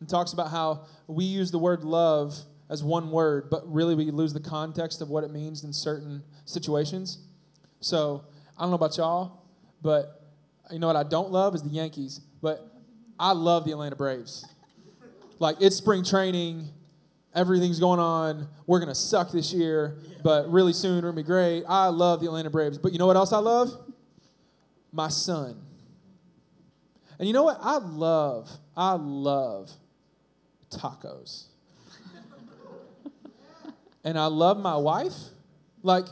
[0.00, 2.34] And talks about how we use the word love
[2.70, 6.22] as one word, but really we lose the context of what it means in certain
[6.44, 7.18] situations.
[7.80, 8.24] So
[8.56, 9.42] I don't know about y'all,
[9.82, 10.22] but
[10.70, 12.70] you know what I don't love is the Yankees, but
[13.18, 14.46] I love the Atlanta Braves.
[15.38, 16.68] Like it's spring training,
[17.34, 18.48] everything's going on.
[18.66, 21.64] We're gonna suck this year, but really soon we're gonna be great.
[21.68, 23.72] I love the Atlanta Braves, but you know what else I love?
[24.92, 25.60] My son.
[27.18, 27.58] And you know what?
[27.60, 29.70] I love, I love
[30.70, 31.44] tacos.
[34.04, 35.14] and I love my wife.
[35.82, 36.06] Like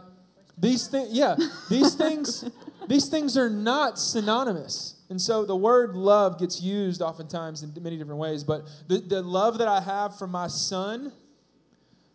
[0.57, 1.37] these things, yeah,
[1.71, 2.45] these things,
[2.87, 4.98] these things are not synonymous.
[5.11, 8.45] And so the word love gets used oftentimes in many different ways.
[8.45, 11.13] But the, the love that I have for my son,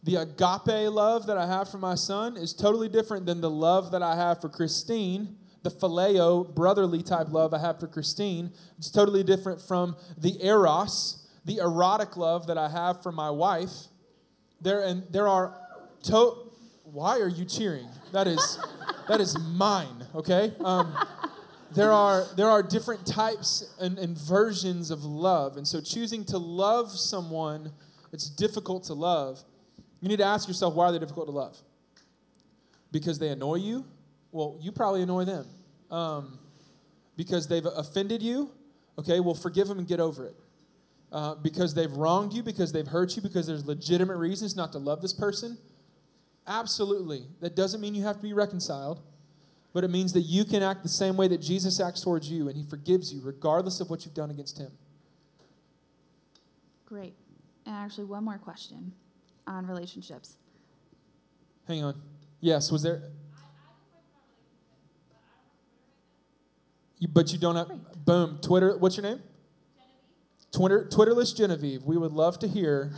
[0.04, 3.92] the agape love that I have for my son, is totally different than the love
[3.92, 8.52] that I have for Christine, the phileo, brotherly type love I have for Christine.
[8.78, 13.72] It's totally different from the eros, the erotic love that I have for my wife.
[14.62, 15.58] There and there are
[16.04, 16.36] to
[16.84, 17.88] why are you cheering?
[18.12, 18.60] That is
[19.08, 20.54] that is mine, okay?
[20.64, 20.96] Um,
[21.76, 25.58] there are there are different types and, and versions of love.
[25.58, 27.72] And so choosing to love someone
[28.14, 29.44] it's difficult to love,
[30.00, 31.58] you need to ask yourself why are they difficult to love?
[32.92, 33.86] Because they annoy you?
[34.32, 35.48] Well, you probably annoy them.
[35.90, 36.40] Um,
[37.16, 38.52] because they've offended you?
[38.98, 40.36] Okay, well, forgive them and get over it.
[41.12, 44.80] Uh, because they've wronged you, because they've hurt you, because there's legitimate reasons not to
[44.80, 45.58] love this person?
[46.48, 47.26] Absolutely.
[47.40, 49.02] That doesn't mean you have to be reconciled,
[49.74, 52.48] but it means that you can act the same way that Jesus acts towards you,
[52.48, 54.72] and he forgives you regardless of what you've done against him.
[56.86, 57.16] Great.
[57.66, 58.94] And actually, one more question
[59.48, 60.38] on relationships.
[61.68, 62.02] Hang on.
[62.40, 63.02] Yes, was there.
[67.00, 67.70] You, but you don't have.
[68.06, 68.38] Boom.
[68.42, 68.78] Twitter.
[68.78, 69.22] What's your name?
[70.54, 71.84] Twitter, Twitterless Genevieve.
[71.84, 72.94] We would love to hear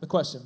[0.00, 0.42] the question.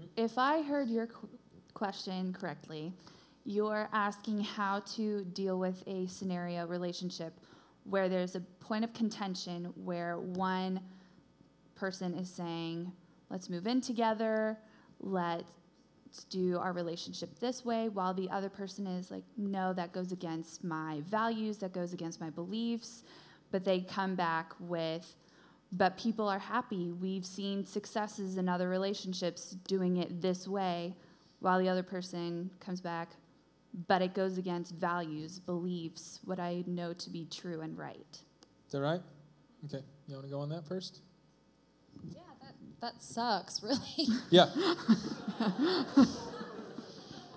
[0.00, 0.24] Mm-hmm.
[0.24, 1.28] if I heard your qu-
[1.74, 2.92] question correctly,
[3.44, 7.32] you're asking how to deal with a scenario relationship
[7.84, 10.80] where there's a point of contention where one
[11.74, 12.92] person is saying,
[13.30, 14.58] let's move in together,
[15.00, 20.12] let's do our relationship this way, while the other person is like, no, that goes
[20.12, 23.04] against my values, that goes against my beliefs.
[23.50, 25.16] But they come back with,
[25.72, 26.90] but people are happy.
[26.90, 30.94] We've seen successes in other relationships doing it this way,
[31.38, 33.10] while the other person comes back,
[33.86, 38.18] but it goes against values, beliefs, what I know to be true and right.
[38.66, 39.00] Is that right?
[39.66, 39.84] Okay.
[40.08, 41.00] You want to go on that first?
[42.08, 44.08] Yeah, that, that sucks, really.
[44.30, 44.46] Yeah.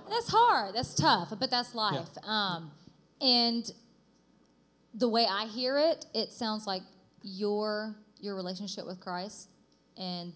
[0.10, 0.74] that's hard.
[0.76, 2.10] That's tough, but that's life.
[2.24, 2.72] Um,
[3.22, 3.72] and
[4.94, 6.82] the way I hear it, it sounds like
[7.22, 9.50] your your relationship with Christ
[9.98, 10.34] and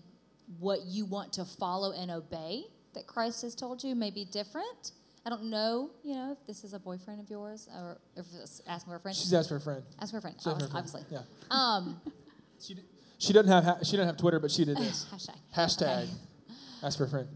[0.59, 4.91] what you want to follow and obey that Christ has told you may be different.
[5.25, 8.61] I don't know, you know, if this is a boyfriend of yours or if it's
[8.67, 9.15] asking for a friend.
[9.17, 9.83] She's asked for a friend.
[10.01, 10.61] Ask for a friend, friend.
[10.73, 11.01] obviously.
[11.11, 11.19] Yeah.
[11.49, 11.99] Um,
[12.59, 12.81] She, d-
[13.19, 15.05] she doesn't have ha- she doesn't have Twitter, but she did this.
[15.13, 15.37] hashtag.
[15.55, 16.07] Hashtag.
[16.81, 17.27] Ask for a friend.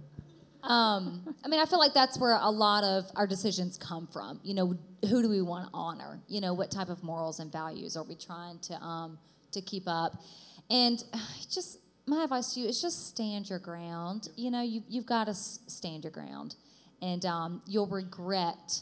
[0.63, 4.39] Um, I mean, I feel like that's where a lot of our decisions come from.
[4.43, 4.75] You know,
[5.07, 6.19] who do we want to honor?
[6.27, 9.19] You know, what type of morals and values are we trying to um,
[9.51, 10.21] to keep up?
[10.69, 11.03] And
[11.49, 14.29] just my advice to you is just stand your ground.
[14.35, 16.55] You know, you you've got to stand your ground,
[17.01, 18.81] and um, you'll regret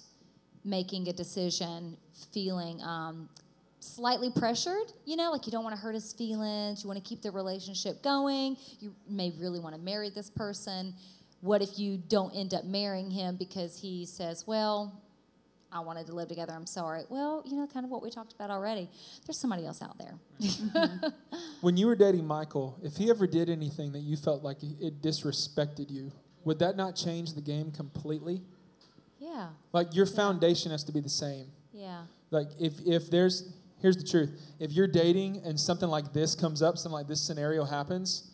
[0.63, 1.97] making a decision
[2.33, 3.29] feeling um,
[3.79, 7.07] slightly pressured, you know, like you don't want to hurt his feelings, you want to
[7.07, 10.93] keep the relationship going, you may really want to marry this person.
[11.41, 15.01] What if you don't end up marrying him because he says, Well,
[15.71, 17.03] I wanted to live together, I'm sorry.
[17.09, 18.89] Well, you know, kind of what we talked about already.
[19.25, 20.15] There's somebody else out there.
[21.61, 25.01] When you were dating Michael, if he ever did anything that you felt like it
[25.01, 26.11] disrespected you,
[26.43, 28.41] would that not change the game completely?
[29.19, 31.47] yeah, Like your foundation has to be the same.
[31.73, 34.31] yeah, Like if if there's here's the truth.
[34.59, 38.31] If you're dating and something like this comes up, something like this scenario happens,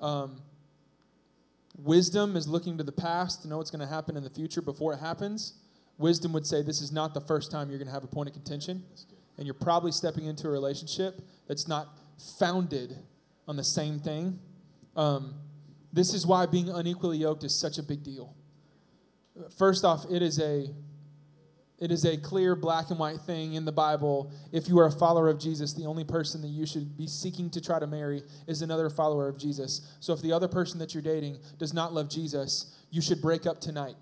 [0.00, 0.40] um,
[1.76, 4.62] wisdom is looking to the past to know what's going to happen in the future
[4.62, 5.54] before it happens.
[6.00, 8.28] Wisdom would say this is not the first time you're going to have a point
[8.28, 8.82] of contention,
[9.36, 11.88] and you're probably stepping into a relationship that's not
[12.38, 12.96] founded
[13.46, 14.38] on the same thing.
[14.96, 15.34] Um,
[15.92, 18.34] this is why being unequally yoked is such a big deal.
[19.58, 20.70] First off, it is a
[21.78, 24.30] it is a clear black and white thing in the Bible.
[24.52, 27.48] If you are a follower of Jesus, the only person that you should be seeking
[27.50, 29.96] to try to marry is another follower of Jesus.
[29.98, 33.46] So if the other person that you're dating does not love Jesus, you should break
[33.46, 33.94] up tonight.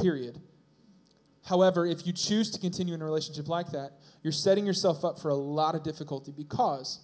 [0.00, 0.40] Period.
[1.44, 5.18] However, if you choose to continue in a relationship like that, you're setting yourself up
[5.18, 7.00] for a lot of difficulty because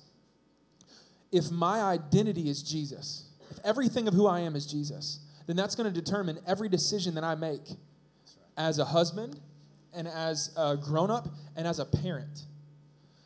[1.32, 5.74] if my identity is Jesus, if everything of who I am is Jesus, then that's
[5.74, 7.62] going to determine every decision that I make
[8.56, 9.40] as a husband
[9.94, 12.42] and as a grown up and as a parent.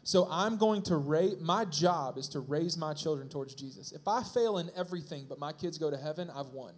[0.02, 3.92] So I'm going to raise, my job is to raise my children towards Jesus.
[3.92, 6.74] If I fail in everything but my kids go to heaven, I've won.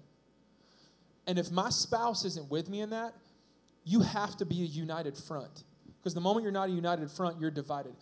[1.27, 3.15] And if my spouse isn't with me in that,
[3.85, 5.65] you have to be a united front.
[5.99, 7.95] Because the moment you're not a united front, you're divided.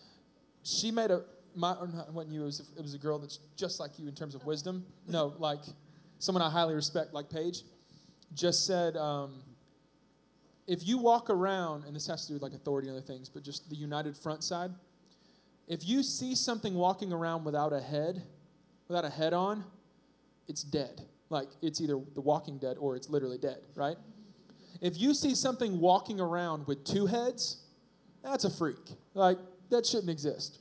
[0.63, 1.23] She made a,
[1.55, 4.07] my, not, wasn't you, it was, a, it was a girl that's just like you
[4.07, 4.85] in terms of wisdom.
[5.07, 5.59] No, like
[6.19, 7.63] someone I highly respect, like Paige,
[8.33, 9.43] just said, um,
[10.67, 13.29] if you walk around, and this has to do with like authority and other things,
[13.29, 14.71] but just the united front side,
[15.67, 18.23] if you see something walking around without a head,
[18.87, 19.63] without a head on,
[20.47, 21.01] it's dead.
[21.31, 23.95] Like it's either the walking dead or it's literally dead, right?
[24.81, 27.63] If you see something walking around with two heads,
[28.21, 28.77] that's a freak.
[29.13, 29.37] Like
[29.69, 30.59] that shouldn't exist.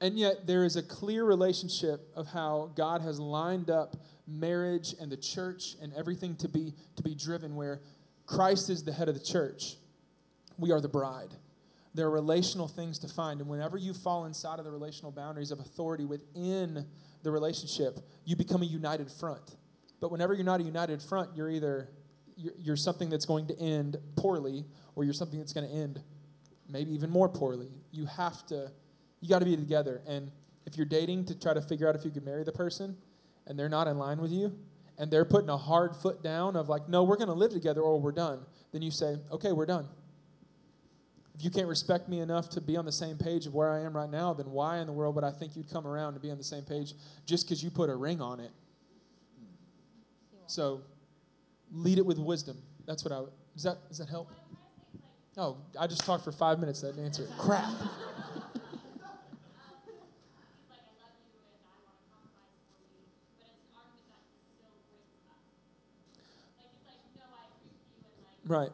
[0.00, 3.96] And yet there is a clear relationship of how God has lined up
[4.28, 7.80] marriage and the church and everything to be to be driven where
[8.26, 9.76] Christ is the head of the church.
[10.58, 11.34] We are the bride.
[11.94, 13.40] There are relational things to find.
[13.40, 16.84] And whenever you fall inside of the relational boundaries of authority within
[17.26, 19.56] the relationship, you become a united front.
[20.00, 21.90] But whenever you're not a united front, you're either
[22.36, 26.02] you're, you're something that's going to end poorly or you're something that's going to end
[26.68, 27.68] maybe even more poorly.
[27.92, 28.70] You have to,
[29.20, 30.02] you got to be together.
[30.06, 30.30] And
[30.66, 32.96] if you're dating to try to figure out if you could marry the person
[33.46, 34.56] and they're not in line with you,
[34.98, 37.82] and they're putting a hard foot down of like, no, we're going to live together
[37.82, 38.40] or we're done,
[38.72, 39.86] then you say, okay, we're done
[41.36, 43.82] if you can't respect me enough to be on the same page of where I
[43.82, 46.20] am right now, then why in the world would I think you'd come around to
[46.20, 46.94] be on the same page
[47.26, 48.52] just because you put a ring on it?
[50.46, 50.80] So
[51.72, 52.56] lead it with wisdom.
[52.86, 53.32] That's what I would.
[53.54, 54.30] Does that, does that help?
[55.36, 56.80] Oh, I just talked for five minutes.
[56.80, 57.30] That didn't answer it.
[57.36, 57.70] Crap.
[68.46, 68.70] right.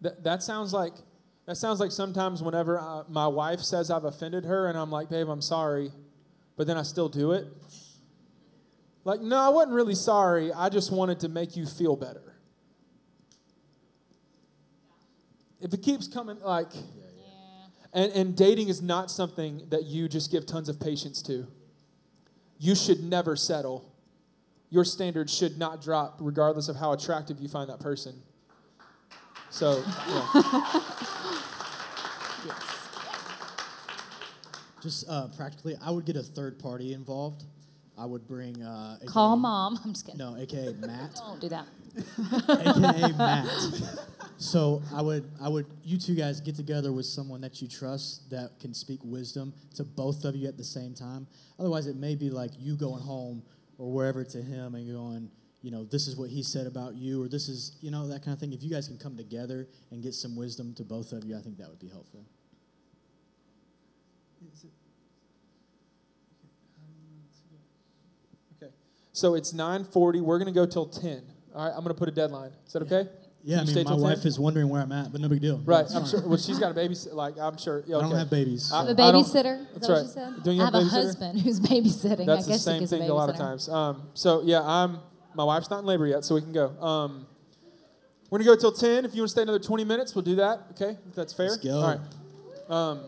[0.00, 0.94] That, that sounds like
[1.46, 5.08] that sounds like sometimes whenever uh, my wife says I've offended her and I'm like,
[5.08, 5.90] babe, I'm sorry,
[6.58, 7.46] but then I still do it.
[9.02, 10.52] Like, no, I wasn't really sorry.
[10.52, 12.34] I just wanted to make you feel better.
[15.58, 16.68] If it keeps coming, like,
[17.94, 21.46] and, and dating is not something that you just give tons of patience to.
[22.58, 23.90] You should never settle.
[24.68, 28.22] Your standards should not drop, regardless of how attractive you find that person.
[29.50, 30.42] So, yeah.
[34.82, 37.44] Just uh, practically, I would get a third party involved.
[37.98, 38.62] I would bring.
[38.62, 39.78] Uh, AKA Call mom.
[39.84, 40.18] I'm just kidding.
[40.18, 41.16] No, aka Matt.
[41.16, 41.66] Don't do that.
[42.48, 43.48] aka Matt.
[44.36, 48.30] So I would, I would, you two guys get together with someone that you trust
[48.30, 51.26] that can speak wisdom to both of you at the same time.
[51.58, 53.42] Otherwise, it may be like you going home
[53.78, 55.28] or wherever to him and going,
[55.68, 58.24] you know, this is what he said about you, or this is, you know, that
[58.24, 58.54] kind of thing.
[58.54, 61.42] If you guys can come together and get some wisdom to both of you, I
[61.42, 62.24] think that would be helpful.
[68.62, 68.72] Okay.
[69.12, 70.20] So it's 9:40.
[70.20, 71.22] We're gonna go till 10.
[71.54, 71.74] All right.
[71.74, 72.52] I'm gonna put a deadline.
[72.66, 73.08] Is that okay?
[73.44, 74.26] Yeah, I mean, stay my till wife 10?
[74.26, 75.58] is wondering where I'm at, but no big deal.
[75.64, 75.86] Right.
[75.94, 76.26] I'm sure.
[76.26, 76.96] Well, she's got a baby.
[77.12, 77.84] Like I'm sure.
[77.86, 78.72] Yeah, I don't have babies.
[78.72, 79.60] I- I have a I don't- babysitter.
[79.60, 80.02] Is that's that what right.
[80.02, 80.42] you said?
[80.44, 81.02] Don't you I have have a a babysitter?
[81.04, 82.26] husband who's babysitting.
[82.26, 83.68] That's I the same thing a lot of times.
[83.68, 84.98] Um, so yeah, I'm.
[85.34, 86.68] My wife's not in labor yet, so we can go.
[86.80, 87.26] Um,
[88.30, 89.04] we're gonna go till 10.
[89.04, 90.60] If you want to stay another 20 minutes, we'll do that.
[90.72, 91.50] Okay, if that's fair.
[91.50, 91.80] Let's go.
[91.80, 92.70] All right.
[92.70, 93.00] Um,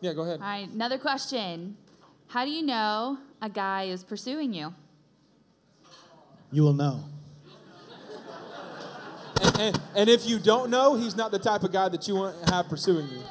[0.00, 0.40] yeah, go ahead.
[0.40, 1.76] All right, another question.
[2.28, 4.74] How do you know a guy is pursuing you?
[6.52, 7.04] You will know.
[9.40, 12.16] And, and, and if you don't know, he's not the type of guy that you
[12.16, 13.22] want to have pursuing you.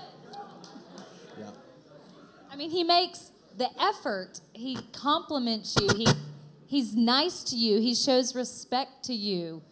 [1.38, 1.50] Yeah.
[2.52, 4.40] I mean, he makes the effort.
[4.54, 5.90] He compliments you.
[5.96, 6.08] He
[6.68, 7.80] he's nice to you.
[7.80, 9.64] He shows respect to you.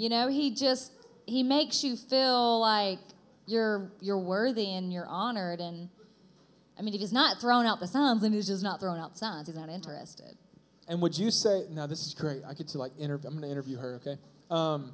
[0.00, 0.92] You know, he just
[1.26, 2.98] he makes you feel like
[3.46, 5.60] you're you're worthy and you're honored.
[5.60, 5.90] And
[6.78, 9.12] I mean, if he's not throwing out the signs, then he's just not throwing out
[9.12, 9.46] the signs.
[9.48, 10.36] He's not interested.
[10.88, 12.42] And would you say, now this is great.
[12.46, 14.18] I get to like interview, I'm going to interview her, okay?
[14.50, 14.92] Um,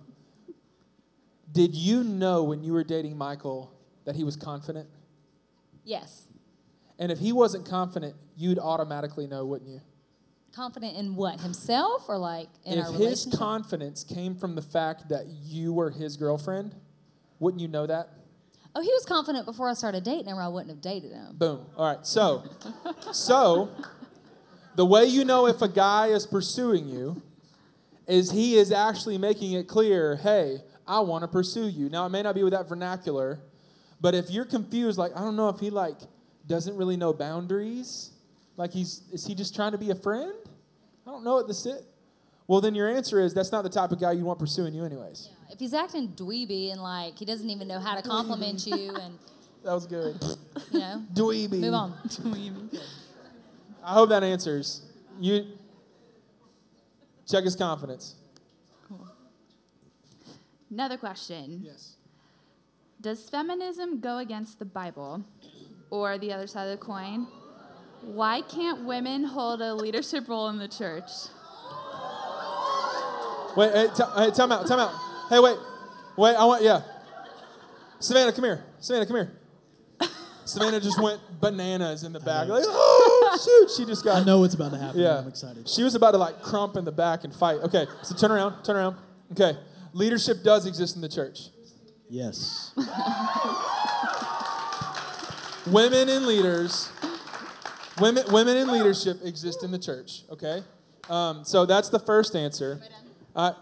[1.50, 3.72] did you know when you were dating Michael
[4.04, 4.88] that he was confident?
[5.84, 6.26] Yes,
[7.00, 9.80] And if he wasn't confident, you'd automatically know, wouldn't you?
[10.52, 13.38] Confident in what himself or like in if our his relationship.
[13.38, 16.74] confidence came from the fact that you were his girlfriend,
[17.38, 18.08] wouldn't you know that?
[18.74, 21.36] oh, he was confident before I started dating him, or I wouldn't have dated him.
[21.36, 21.66] Boom.
[21.76, 22.06] All right.
[22.06, 22.44] So,
[23.12, 23.68] so
[24.76, 27.22] the way you know if a guy is pursuing you
[28.06, 31.88] is he is actually making it clear, hey, I want to pursue you.
[31.88, 33.40] Now, it may not be with that vernacular,
[34.00, 35.96] but if you're confused, like I don't know if he like
[36.46, 38.10] doesn't really know boundaries,
[38.56, 40.32] like he's is he just trying to be a friend?
[41.10, 41.82] I don't know what this is.
[42.46, 44.84] Well, then your answer is that's not the type of guy you want pursuing you,
[44.84, 45.28] anyways.
[45.50, 49.18] If he's acting dweeby and like he doesn't even know how to compliment you, and
[49.64, 50.16] That was good.
[50.70, 51.58] you know, Dweeby.
[51.58, 51.94] move on.
[52.06, 52.80] Dweeby.
[53.84, 54.82] I hope that answers.
[55.18, 55.46] You
[57.28, 58.14] check his confidence.
[60.70, 61.62] Another question.
[61.64, 61.96] Yes.
[63.00, 65.24] Does feminism go against the Bible
[65.90, 67.26] or the other side of the coin?
[68.02, 71.10] Why can't women hold a leadership role in the church?
[73.56, 74.92] Wait, hey, t- hey, time out, time out.
[75.28, 75.56] Hey, wait,
[76.16, 76.34] wait.
[76.34, 76.82] I want, yeah.
[77.98, 78.64] Savannah, come here.
[78.78, 79.32] Savannah, come here.
[80.44, 82.48] Savannah just went bananas in the back.
[82.48, 84.22] Like, oh shoot, she just got.
[84.22, 85.00] I know what's about to happen.
[85.00, 85.68] Yeah, I'm excited.
[85.68, 87.60] She was about to like crump in the back and fight.
[87.60, 88.96] Okay, so turn around, turn around.
[89.32, 89.58] Okay,
[89.92, 91.48] leadership does exist in the church.
[92.08, 92.72] Yes.
[95.66, 96.90] Women and leaders,
[98.00, 100.22] women, women in leadership exist in the church.
[100.30, 100.62] Okay,
[101.08, 102.80] um, so that's the first answer.
[103.34, 103.52] Uh,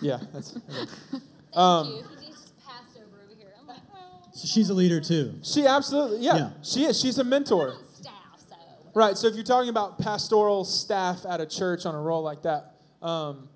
[0.00, 0.56] yeah, that's.
[0.56, 1.22] okay.
[1.54, 1.86] Um,
[2.20, 3.52] He just passed over over here.
[3.60, 5.34] I'm like, oh, So she's a leader too.
[5.42, 6.50] She absolutely, yeah, Yeah.
[6.62, 6.98] she is.
[7.00, 7.74] She's a mentor.
[7.94, 8.12] staff,
[8.48, 8.56] so.
[8.94, 9.16] Right.
[9.16, 12.74] So if you're talking about pastoral staff at a church on a role like that,
[13.02, 13.48] um,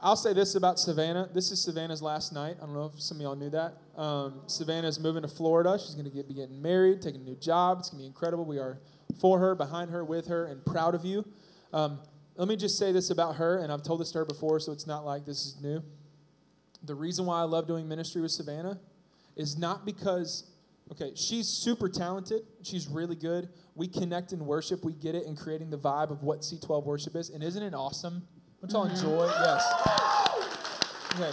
[0.00, 1.28] I'll say this about Savannah.
[1.32, 2.56] This is Savannah's last night.
[2.60, 3.74] I don't know if some of y'all knew that.
[3.96, 5.78] Um, Savannah is moving to Florida.
[5.78, 7.78] She's going to get, be getting married, taking a new job.
[7.80, 8.44] It's going to be incredible.
[8.44, 8.78] We are
[9.20, 11.24] for her, behind her, with her, and proud of you.
[11.72, 12.00] Um,
[12.36, 14.72] let me just say this about her, and I've told this to her before, so
[14.72, 15.82] it's not like this is new.
[16.82, 18.80] The reason why I love doing ministry with Savannah
[19.36, 20.50] is not because,
[20.90, 22.42] okay, she's super talented.
[22.62, 23.48] She's really good.
[23.74, 24.84] We connect in worship.
[24.84, 27.30] We get it in creating the vibe of what C12 worship is.
[27.30, 28.26] And isn't it awesome?
[28.60, 29.26] Don't y'all enjoy?
[29.26, 30.42] Yes.
[31.14, 31.32] Okay.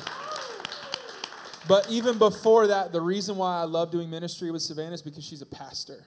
[1.68, 5.24] But even before that, the reason why I love doing ministry with Savannah is because
[5.24, 6.06] she's a pastor.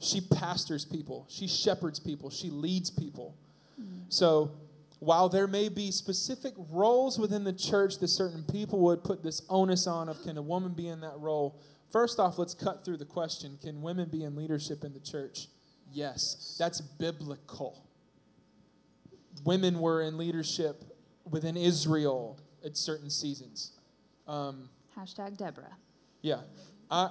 [0.00, 3.36] She pastors people, she shepherds people, she leads people.
[4.08, 4.52] So
[5.00, 9.42] while there may be specific roles within the church that certain people would put this
[9.48, 11.60] onus on of can a woman be in that role?
[11.90, 15.48] First off, let's cut through the question can women be in leadership in the church?
[15.92, 17.84] Yes, that's biblical.
[19.44, 20.84] Women were in leadership
[21.28, 23.72] within Israel at certain seasons.
[24.26, 25.76] Um, Hashtag Deborah.
[26.22, 26.40] yeah,
[26.90, 27.10] I,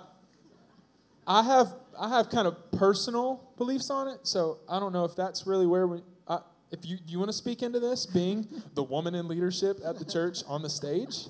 [1.27, 5.15] I have I have kind of personal beliefs on it, so I don't know if
[5.15, 6.01] that's really where we.
[6.27, 6.39] I,
[6.71, 10.05] if you you want to speak into this, being the woman in leadership at the
[10.05, 11.27] church on the stage,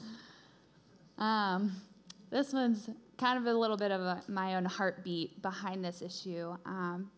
[1.18, 1.82] Um,
[2.30, 6.56] this one's kind of a little bit of a, my own heartbeat behind this issue.
[6.66, 7.10] Um,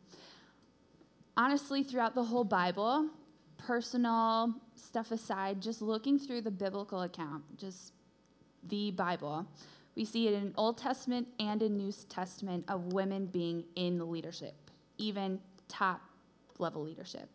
[1.35, 3.09] honestly, throughout the whole Bible,
[3.57, 7.91] personal stuff aside, just looking through the biblical account, just
[8.63, 9.45] the Bible,
[9.99, 14.55] we see it in Old Testament and in New Testament of women being in leadership,
[14.97, 15.99] even top
[16.57, 17.27] level leadership.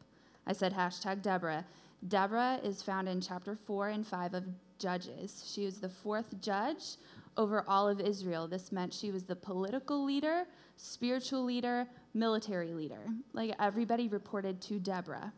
[0.46, 1.66] I said hashtag Deborah.
[2.08, 4.44] Deborah is found in chapter 4 and 5 of
[4.78, 5.44] Judges.
[5.46, 6.96] She was the fourth judge
[7.36, 8.48] over all of Israel.
[8.48, 10.46] This meant she was the political leader,
[10.78, 13.08] spiritual leader, military leader.
[13.34, 15.34] Like everybody reported to Deborah.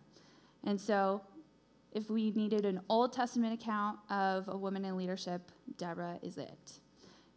[0.62, 1.22] And so,
[1.90, 6.78] if we needed an Old Testament account of a woman in leadership, Deborah is it.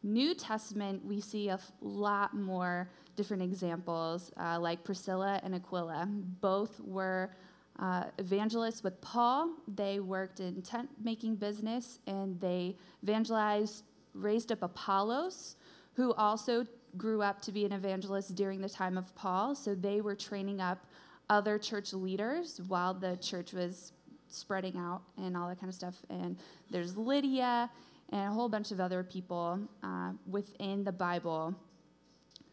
[0.04, 6.08] New Testament, we see a lot more different examples, uh, like Priscilla and Aquila.
[6.40, 7.32] Both were
[7.78, 9.52] uh, evangelists with Paul.
[9.68, 13.84] They worked in tent making business and they evangelized,
[14.14, 15.56] raised up Apollos,
[15.94, 16.66] who also
[16.98, 19.56] grew up to be an evangelist during the time of Paul.
[19.56, 20.86] So they were training up
[21.30, 23.92] other church leaders while the church was
[24.30, 25.96] spreading out and all that kind of stuff.
[26.10, 26.38] And
[26.70, 27.70] there's Lydia
[28.12, 31.56] and a whole bunch of other people uh, within the Bible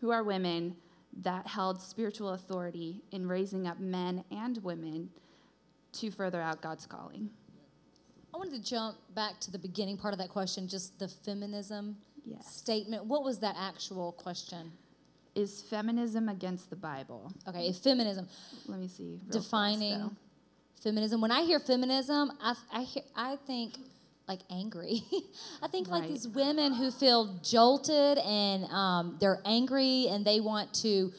[0.01, 0.77] who are women
[1.23, 5.09] that held spiritual authority in raising up men and women
[5.93, 7.31] to further out God's calling.
[8.35, 11.97] I wanted to jump back to the beginning part of that question, just the feminism
[12.29, 12.55] Yes.
[12.57, 13.07] statement.
[13.07, 14.73] What was that actual question?
[15.37, 17.33] Is feminism against the Bible?
[17.49, 18.27] Okay, if feminism,
[18.67, 19.05] Let me see.
[19.05, 20.17] real fast, defining
[20.83, 21.21] feminism.
[21.21, 23.79] When I hear feminism, I, I, hear, I think
[24.29, 25.03] like angry.
[25.63, 30.75] I think like these women who feel jolted and um, they're angry and they want
[30.83, 31.13] to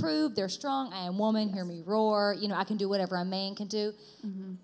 [0.00, 0.92] prove they're strong.
[0.92, 1.52] I am woman.
[1.52, 2.34] Hear me roar.
[2.38, 3.92] You know, I can do whatever a man can do.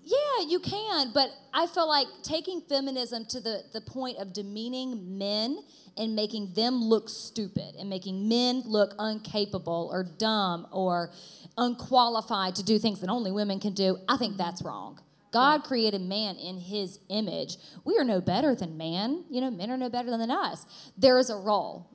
[0.04, 5.18] Yeah, you can, but I feel like taking feminism to the, the point of demeaning
[5.18, 5.58] men
[5.96, 11.10] and making them look stupid and making men look incapable or dumb or
[11.56, 15.00] unqualified to do things that only women can do, I think that's wrong.
[15.32, 17.56] God created man in his image.
[17.84, 19.24] We are no better than man.
[19.30, 20.64] You know, men are no better than us.
[20.96, 21.90] There is a role.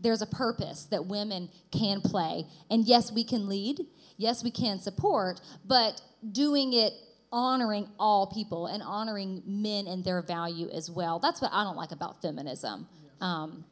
[0.00, 2.46] There's a purpose that women can play.
[2.68, 3.86] And yes, we can lead.
[4.16, 6.02] Yes, we can support, but
[6.32, 6.92] doing it
[7.30, 11.20] honoring all people and honoring men and their value as well.
[11.20, 12.88] That's what I don't like about feminism.
[13.20, 13.64] Um,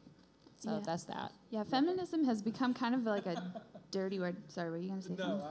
[0.59, 0.79] so Yeah.
[0.85, 1.33] that's that.
[1.49, 3.51] Yeah, feminism has become kind of like a
[3.91, 4.37] dirty word.
[4.47, 5.41] Sorry, were you going to say something?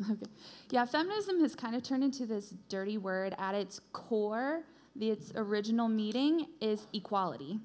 [0.00, 0.26] Okay.
[0.70, 3.34] Yeah, feminism has kind of turned into this dirty word.
[3.38, 4.62] At its core,
[4.96, 7.60] the, its original meaning is equality.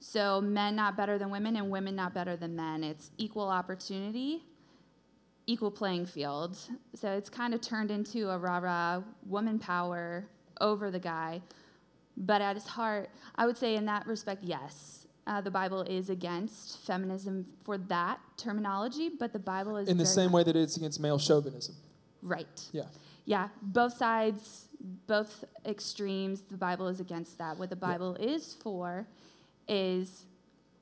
[0.00, 2.84] So, men not better than women and women not better than men.
[2.84, 4.44] It's equal opportunity,
[5.46, 6.58] equal playing field.
[6.94, 10.26] So, it's kind of turned into a rah rah woman power
[10.60, 11.40] over the guy.
[12.16, 15.03] But at its heart, I would say in that respect, yes.
[15.26, 20.04] Uh, the Bible is against feminism for that terminology, but the Bible is in the
[20.04, 21.74] same way that it's against male chauvinism.
[22.22, 22.68] Right.
[22.72, 22.84] Yeah.
[23.26, 24.66] Yeah, both sides,
[25.06, 27.58] both extremes, the Bible is against that.
[27.58, 29.06] What the Bible is for
[29.66, 30.24] is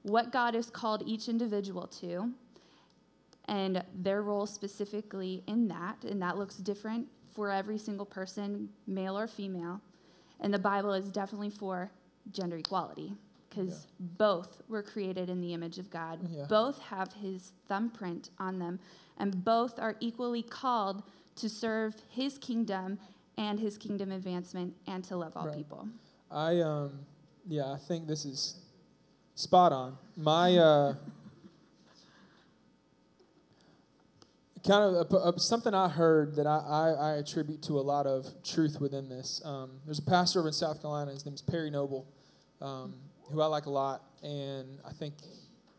[0.03, 2.33] what God has called each individual to
[3.47, 6.03] and their role specifically in that.
[6.05, 9.81] And that looks different for every single person, male or female.
[10.41, 11.93] And the Bible is definitely for
[12.33, 13.15] gender equality
[13.55, 16.21] because both were created in the image of God.
[16.31, 16.45] Yeah.
[16.49, 18.81] Both have his thumbprint on them,
[19.19, 21.03] and both are equally called
[21.37, 22.99] to serve his kingdom
[23.37, 25.57] and his kingdom advancement and to love all Right.
[25.57, 25.89] people.
[26.31, 27.01] I um
[27.47, 28.57] yeah, I think this is
[29.35, 29.97] spot on.
[30.17, 30.95] My uh
[34.67, 38.07] kind of a, a- something I heard that I, I, I attribute to a lot
[38.07, 39.43] of truth within this.
[39.45, 41.11] Um, there's a pastor over in South Carolina.
[41.11, 42.07] His name is Perry Noble,
[42.61, 42.95] um,
[43.31, 45.15] who I like a lot, and I think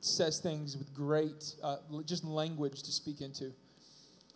[0.01, 3.53] says things with great uh, just language to speak into.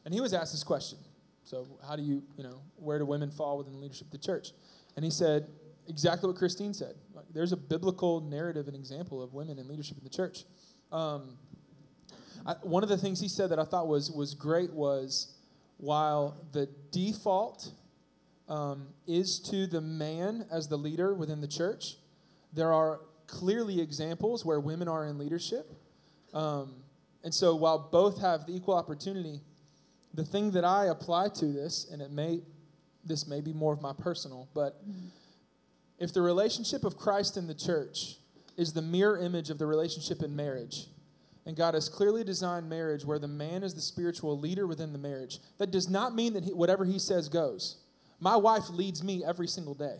[0.05, 0.97] And he was asked this question.
[1.43, 4.17] So, how do you, you know, where do women fall within the leadership of the
[4.17, 4.49] church?
[4.95, 5.47] And he said
[5.87, 6.95] exactly what Christine said.
[7.13, 10.43] Like, there's a biblical narrative and example of women in leadership in the church.
[10.91, 11.37] Um,
[12.45, 15.35] I, one of the things he said that I thought was was great was
[15.77, 17.71] while the default
[18.49, 21.97] um, is to the man as the leader within the church.
[22.57, 25.71] There are clearly examples where women are in leadership.
[26.33, 26.73] Um,
[27.23, 29.41] and so while both have the equal opportunity,
[30.11, 32.39] the thing that I apply to this, and it may,
[33.05, 34.81] this may be more of my personal, but
[35.99, 38.17] if the relationship of Christ in the church
[38.57, 40.87] is the mirror image of the relationship in marriage,
[41.45, 44.99] and God has clearly designed marriage where the man is the spiritual leader within the
[44.99, 47.77] marriage, that does not mean that he, whatever he says goes.
[48.19, 49.97] My wife leads me every single day.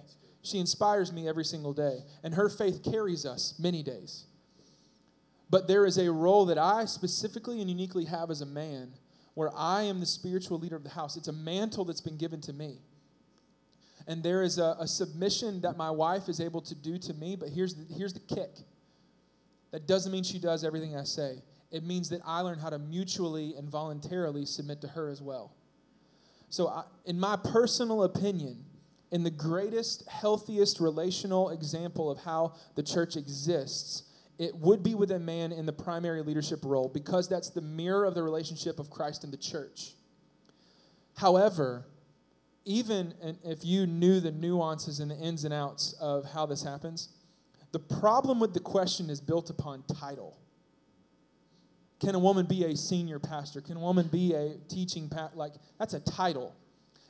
[0.47, 4.25] She inspires me every single day, and her faith carries us many days.
[5.49, 8.93] But there is a role that I specifically and uniquely have as a man
[9.33, 11.15] where I am the spiritual leader of the house.
[11.15, 12.79] It's a mantle that's been given to me.
[14.07, 17.35] And there is a, a submission that my wife is able to do to me,
[17.35, 18.51] but here's the, here's the kick.
[19.71, 21.41] That doesn't mean she does everything I say.
[21.71, 25.53] It means that I learn how to mutually and voluntarily submit to her as well.
[26.49, 28.63] So, I, in my personal opinion,
[29.11, 34.03] in the greatest, healthiest relational example of how the church exists,
[34.37, 38.05] it would be with a man in the primary leadership role because that's the mirror
[38.05, 39.93] of the relationship of Christ and the church.
[41.17, 41.85] However,
[42.65, 47.09] even if you knew the nuances and the ins and outs of how this happens,
[47.71, 50.37] the problem with the question is built upon title.
[51.99, 53.61] Can a woman be a senior pastor?
[53.61, 55.35] Can a woman be a teaching pastor?
[55.35, 56.55] Like, that's a title.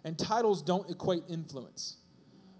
[0.08, 1.97] And titles don't equate influence.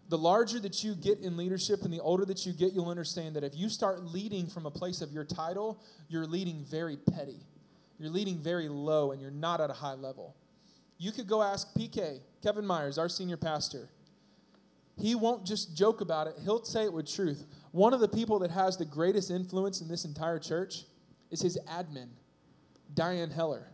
[0.10, 3.38] The larger that you get in leadership and the older that you get, you'll understand
[3.38, 7.39] that if you start leading from a place of your title, you're leading very petty.
[7.98, 10.36] You're leading very low and you're not at a high level.
[10.98, 13.88] You could go ask PK, Kevin Myers, our senior pastor.
[14.98, 17.45] He won't just joke about it, he'll say it with truth.
[17.72, 20.84] One of the people that has the greatest influence in this entire church
[21.32, 22.10] is his admin,
[22.93, 23.72] Diane Heller.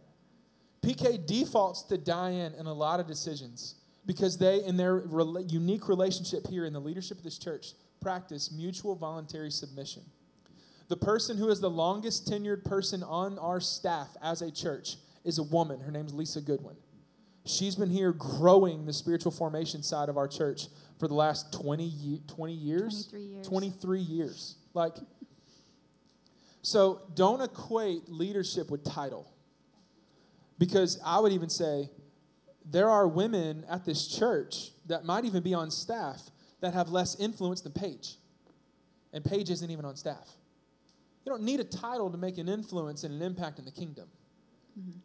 [0.83, 3.75] PK defaults to Diane in a lot of decisions
[4.05, 8.51] because they, in their re- unique relationship here in the leadership of this church, practice
[8.51, 10.03] mutual voluntary submission.
[10.89, 15.39] The person who is the longest tenured person on our staff as a church is
[15.39, 15.79] a woman.
[15.79, 16.75] Her name's Lisa Goodwin.
[17.45, 20.67] She's been here growing the spiritual formation side of our church
[20.99, 23.07] for the last 20, 20 years?
[23.07, 23.47] 23 years.
[23.47, 24.55] 23 years.
[24.73, 24.95] Like,
[26.61, 29.32] so don't equate leadership with title.
[30.63, 31.89] Because I would even say
[32.63, 37.19] there are women at this church that might even be on staff that have less
[37.19, 38.15] influence than Paige.
[39.11, 40.25] And Paige isn't even on staff.
[41.25, 44.07] You don't need a title to make an influence and an impact in the kingdom.
[44.79, 44.99] Mm-hmm.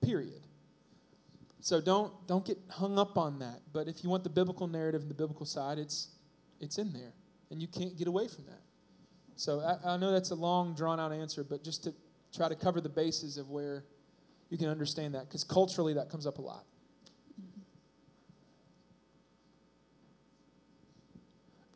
[0.00, 0.40] Period.
[1.60, 3.60] So don't don't get hung up on that.
[3.74, 6.08] But if you want the biblical narrative and the biblical side, it's
[6.58, 7.12] it's in there,
[7.50, 8.62] and you can't get away from that.
[9.34, 11.92] So I, I know that's a long, drawn out answer, but just to
[12.34, 13.84] try to cover the bases of where
[14.50, 16.64] you can understand that, because culturally that comes up a lot.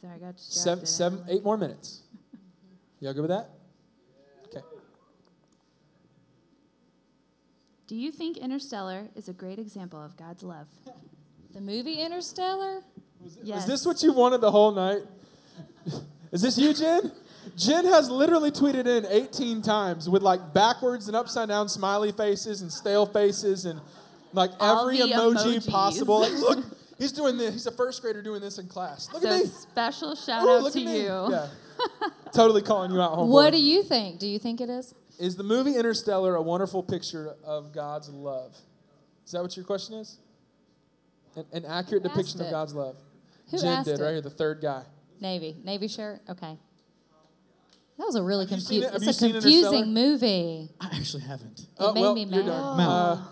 [0.01, 0.87] Sorry, I got distracted.
[0.87, 2.03] Seven, seven, eight more minutes.
[3.01, 3.51] Y'all good with that?
[4.47, 4.64] Okay.
[7.87, 10.68] Do you think Interstellar is a great example of God's love?
[11.53, 12.83] The movie Interstellar?
[13.43, 13.62] Yes.
[13.62, 15.03] Is this what you wanted the whole night?
[16.33, 17.11] Is this you, Jen?
[17.61, 22.62] Jen has literally tweeted in 18 times with like backwards and upside down smiley faces
[22.62, 23.80] and stale faces and
[24.32, 25.70] like All every emoji emojis.
[25.70, 26.20] possible.
[26.20, 26.64] Like, look,
[26.98, 27.52] he's doing this.
[27.52, 29.12] He's a first grader doing this in class.
[29.12, 29.46] Look so at me.
[29.46, 31.28] special shout Ooh, out to you.
[31.30, 31.48] Yeah.
[32.32, 33.28] totally calling you out, homeboy.
[33.28, 34.18] What do you think?
[34.18, 34.94] Do you think it is?
[35.18, 38.56] Is the movie Interstellar a wonderful picture of God's love?
[39.26, 40.16] Is that what your question is?
[41.36, 42.50] An, an accurate depiction of?
[42.50, 42.96] God's love.
[43.50, 44.02] Who Jen did it?
[44.02, 44.84] right here, the third guy.
[45.20, 45.56] Navy.
[45.62, 46.20] Navy shirt?
[46.28, 46.56] Okay.
[48.01, 48.88] That was a really Have confusing.
[48.94, 49.03] it?
[49.03, 50.70] It's a confusing movie.
[50.80, 51.66] I actually haven't.
[51.78, 52.46] It made well, me you're mad.
[52.46, 52.80] done.
[52.80, 52.82] Oh.
[52.82, 53.22] Uh,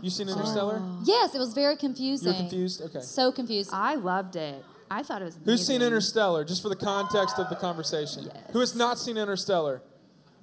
[0.00, 0.82] you seen Interstellar?
[1.04, 2.32] Yes, it was very confusing.
[2.32, 2.80] You're confused?
[2.80, 3.00] Okay.
[3.00, 3.68] So confused.
[3.70, 4.64] I loved it.
[4.90, 5.52] I thought it was amazing.
[5.52, 6.42] Who's seen Interstellar?
[6.46, 8.30] Just for the context of the conversation.
[8.52, 9.82] Who has not seen Interstellar?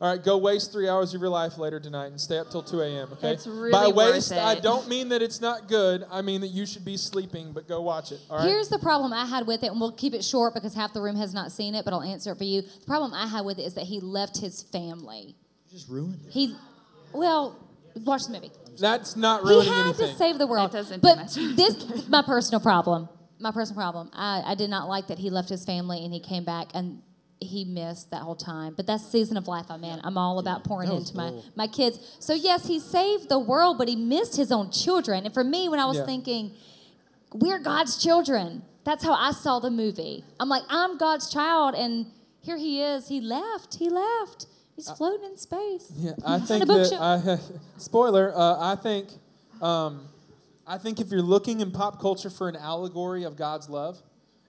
[0.02, 2.62] All right, go waste three hours of your life later tonight and stay up till
[2.62, 3.32] 2 a.m., okay?
[3.32, 6.06] It's really By worth waste, I don't mean that it's not good.
[6.12, 8.48] I mean that you should be sleeping, but go watch it, all right?
[8.48, 11.02] Here's the problem I had with it, and we'll keep it short because half the
[11.02, 12.62] room has not seen it, but I'll answer it for you.
[12.62, 15.38] The problem I had with it is that he left his family.
[15.70, 16.32] You just ruined it.
[16.34, 16.56] He,
[17.14, 17.58] well,
[18.04, 18.52] watch the movie.
[18.78, 20.10] That's not ruining He ruining had anything.
[20.10, 20.74] to save the world.
[20.74, 21.36] That doesn't do but much.
[21.56, 23.08] this, my personal problem.
[23.40, 24.10] My personal problem.
[24.14, 27.02] I, I did not like that he left his family and he came back and
[27.40, 28.74] he missed that whole time.
[28.76, 30.00] But that's season of life I'm in.
[30.04, 32.00] I'm all about pouring into my, my kids.
[32.20, 35.26] So yes, he saved the world, but he missed his own children.
[35.26, 36.06] And for me, when I was Yeah.
[36.06, 36.52] thinking,
[37.34, 38.64] we're God's children.
[38.84, 40.24] That's how I saw the movie.
[40.40, 42.06] I'm like, I'm God's child, and
[42.42, 43.08] here he is.
[43.08, 43.76] He left.
[43.76, 44.46] He left.
[44.76, 45.92] He's floating in space.
[45.96, 46.94] Yeah, I think that.
[46.94, 47.40] I,
[47.78, 48.32] spoiler.
[48.36, 49.10] Uh, I think
[49.62, 50.08] um,
[50.68, 54.02] I think if you're looking in pop culture for an allegory of God's love,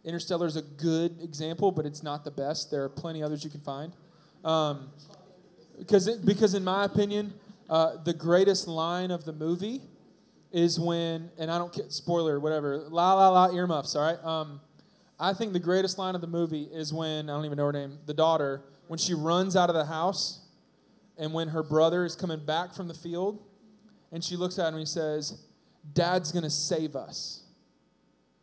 [0.07, 2.71] Interstellar is a good example, but it's not the best.
[2.71, 3.93] There are plenty others you can find.
[4.45, 4.91] Um,
[5.79, 7.35] because, it, because in my opinion,
[7.69, 9.83] uh, the greatest line of the movie
[10.53, 14.25] is when, and I don't care, spoiler, whatever, la la la earmuffs, all right?
[14.25, 14.61] Um,
[15.19, 17.73] I think the greatest line of the movie is when, I don't even know her
[17.73, 20.41] name, the daughter, when she runs out of the house
[21.19, 23.43] and when her brother is coming back from the field
[24.13, 25.43] and she looks at him and he says,
[25.93, 27.43] Dad's gonna save us.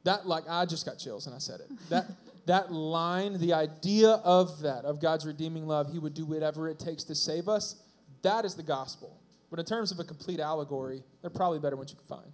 [0.04, 1.70] That, like, I just got chills and I said it.
[1.90, 2.08] That,
[2.46, 6.80] that line, the idea of that, of God's redeeming love, He would do whatever it
[6.80, 7.82] takes to save us,
[8.22, 9.20] that is the gospel.
[9.50, 12.32] But in terms of a complete allegory, they're probably better ones you can find.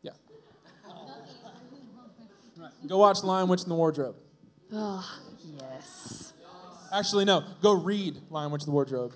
[0.00, 0.12] Yeah.
[2.86, 4.16] Go watch Lion Witch in the Wardrobe.
[4.72, 5.20] Oh,
[5.60, 6.32] yes.
[6.92, 7.44] Actually, no.
[7.60, 9.12] Go read Lion Witch in the Wardrobe.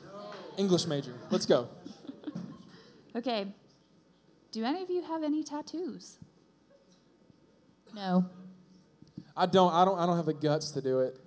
[0.56, 1.14] English major.
[1.30, 1.68] Let's go.
[3.14, 3.46] Okay.
[4.52, 6.18] Do any of you have any tattoos?
[7.96, 8.26] No.
[9.36, 9.72] I don't.
[9.72, 9.98] I don't.
[9.98, 11.18] I don't have the guts to do it.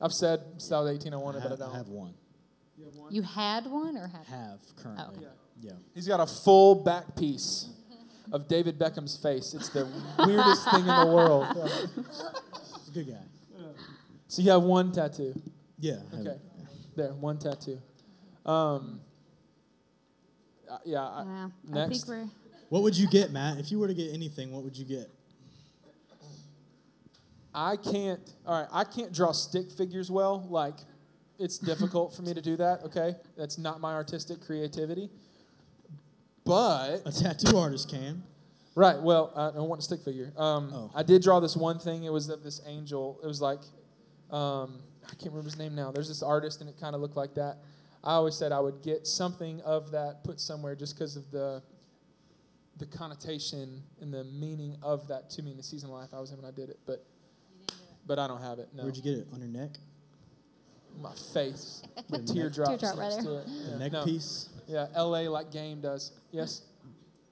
[0.00, 1.74] I've said since I was 18 I I wanted, but I have, don't.
[1.74, 2.14] I have one.
[3.10, 4.26] You had one or have?
[4.26, 5.26] Have currently.
[5.26, 5.32] Oh.
[5.60, 5.72] Yeah.
[5.94, 7.68] He's got a full back piece
[8.32, 9.52] of David Beckham's face.
[9.52, 9.86] It's the
[10.18, 11.46] weirdest thing in the world.
[12.94, 13.14] Good guy.
[14.28, 15.34] So you have one tattoo.
[15.78, 15.96] Yeah.
[16.12, 16.38] I have Okay.
[16.96, 17.80] There, one tattoo.
[18.46, 19.00] Um,
[20.70, 21.02] uh, yeah.
[21.02, 22.06] I- Yeah, I next.
[22.06, 22.30] think we're.
[22.70, 23.58] What would you get, Matt?
[23.58, 25.10] If you were to get anything, what would you get?
[27.54, 28.20] I can't.
[28.46, 30.46] All right, I can't draw stick figures well.
[30.48, 30.76] Like,
[31.38, 32.84] it's difficult for me to do that.
[32.84, 35.10] Okay, that's not my artistic creativity.
[36.44, 38.22] But A tattoo artist can.
[38.74, 40.32] right, well, I don't want a stick figure.
[40.36, 40.90] Um, Oh.
[40.94, 42.04] I did draw this one thing.
[42.04, 43.18] It was of this angel.
[43.22, 43.60] It was like,
[44.30, 45.90] um, I can't remember his name now.
[45.90, 47.58] There's this artist, and it kind of looked like that.
[48.02, 51.62] I always said I would get something of that put somewhere just because of the
[52.78, 56.18] the connotation and the meaning of that to me in the season of life I
[56.20, 56.78] was in when I did it.
[56.86, 57.04] But
[58.10, 58.68] but I don't have it.
[58.74, 58.82] No.
[58.82, 59.28] Where'd you get it?
[59.32, 59.70] On your neck?
[61.00, 63.24] my face with neck- teardrops Teardrop right next there.
[63.24, 63.46] to it.
[63.46, 63.78] The Yeah.
[63.78, 64.04] neck No.
[64.04, 64.48] piece?
[64.66, 66.10] Yeah, LA like game does.
[66.32, 66.62] Yes.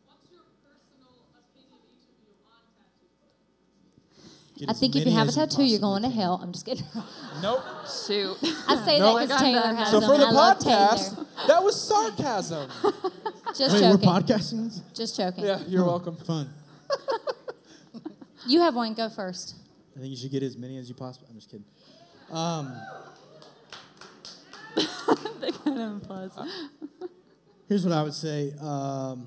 [0.06, 4.60] What's your personal opinion, each of you, on tattoos?
[4.60, 6.38] Get I think if you have a tattoo, you're going to hell.
[6.40, 6.86] I'm just kidding.
[7.42, 7.60] Nope.
[8.06, 8.36] Shoot.
[8.68, 9.76] I say No, that I because got Taylor that.
[9.76, 10.10] has So them.
[10.10, 12.70] for the I podcast, that was sarcasm.
[13.56, 13.90] Just Wait, joking.
[13.90, 14.80] we're podcasting?
[14.94, 15.44] Just joking.
[15.44, 16.16] yeah, you're welcome.
[16.16, 16.48] Fun.
[18.46, 18.94] You have one.
[18.94, 19.56] Go first.
[19.98, 21.26] I think you should get as many as you possibly.
[21.28, 21.66] I'm just kidding.
[22.30, 22.72] Um,
[25.40, 26.38] they kind of applause.
[27.68, 28.52] here's what I would say.
[28.60, 29.26] Um,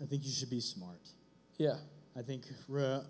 [0.00, 1.10] I think you should be smart.
[1.58, 1.74] Yeah.
[2.18, 3.02] I think re-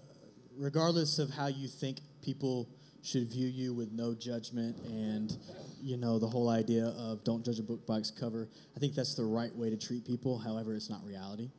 [0.58, 2.68] regardless of how you think people
[3.04, 5.36] should view you with no judgment and
[5.80, 8.96] you know the whole idea of don't judge a book by its cover, I think
[8.96, 10.36] that's the right way to treat people.
[10.36, 11.52] However, it's not reality.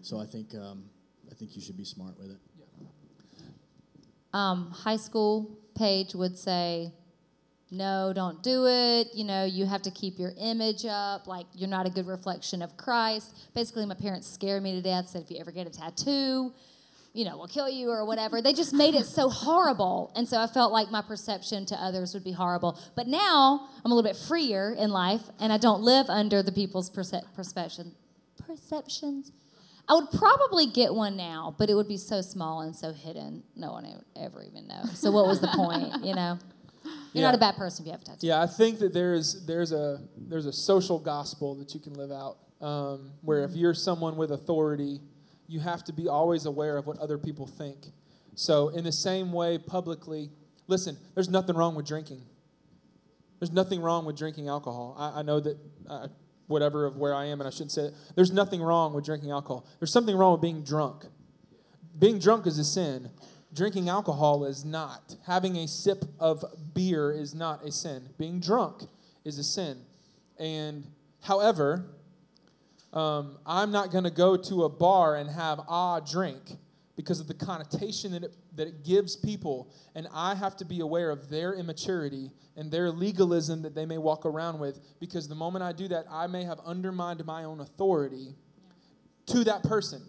[0.00, 0.84] So I think um,
[1.30, 2.38] I think you should be smart with it.
[4.34, 6.92] Um, high school Paige would say,
[7.70, 9.08] no, don't do it.
[9.14, 11.26] You know, you have to keep your image up.
[11.26, 13.34] Like, you're not a good reflection of Christ.
[13.54, 16.52] Basically, my parents scared me to death, said, if you ever get a tattoo,
[17.12, 18.42] you know, we'll kill you or whatever.
[18.42, 20.12] They just made it so horrible.
[20.16, 22.78] And so I felt like my perception to others would be horrible.
[22.96, 26.50] But now I'm a little bit freer in life and I don't live under the
[26.50, 27.92] people's perce- perception,
[28.44, 29.30] perceptions.
[29.88, 33.42] I would probably get one now, but it would be so small and so hidden.
[33.54, 34.84] No one would ever even know.
[34.94, 36.38] So what was the point, you know?
[37.12, 38.26] You're not a bad person if you have a tattoo.
[38.26, 42.10] Yeah, I think that there's there's a there's a social gospel that you can live
[42.10, 45.00] out um, where if you're someone with authority,
[45.46, 47.78] you have to be always aware of what other people think.
[48.34, 50.30] So in the same way, publicly,
[50.66, 50.96] listen.
[51.14, 52.22] There's nothing wrong with drinking.
[53.38, 54.96] There's nothing wrong with drinking alcohol.
[54.98, 55.56] I, I know that
[56.46, 57.94] whatever of where I am, and I shouldn't say it.
[58.14, 59.66] There's nothing wrong with drinking alcohol.
[59.78, 61.06] There's something wrong with being drunk.
[61.98, 63.10] Being drunk is a sin.
[63.52, 65.16] Drinking alcohol is not.
[65.26, 68.08] Having a sip of beer is not a sin.
[68.18, 68.82] Being drunk
[69.24, 69.78] is a sin.
[70.38, 70.86] And
[71.22, 71.86] however,
[72.92, 76.58] um, I'm not going to go to a bar and have a drink
[76.96, 79.72] because of the connotation that it, that it gives people.
[79.94, 83.98] And I have to be aware of their immaturity and their legalism that they may
[83.98, 87.60] walk around with because the moment I do that, I may have undermined my own
[87.60, 88.34] authority
[89.26, 90.02] to that person.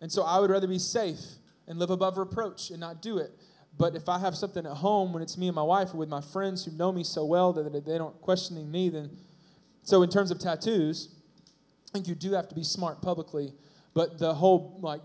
[0.00, 1.20] And so I would rather be safe
[1.66, 3.32] and live above reproach and not do it.
[3.78, 6.08] But if I have something at home when it's me and my wife or with
[6.08, 9.10] my friends who know me so well that they don't questioning me, then
[9.82, 11.14] so in terms of tattoos,
[11.88, 13.52] I think you do have to be smart publicly.
[13.92, 15.02] But the whole like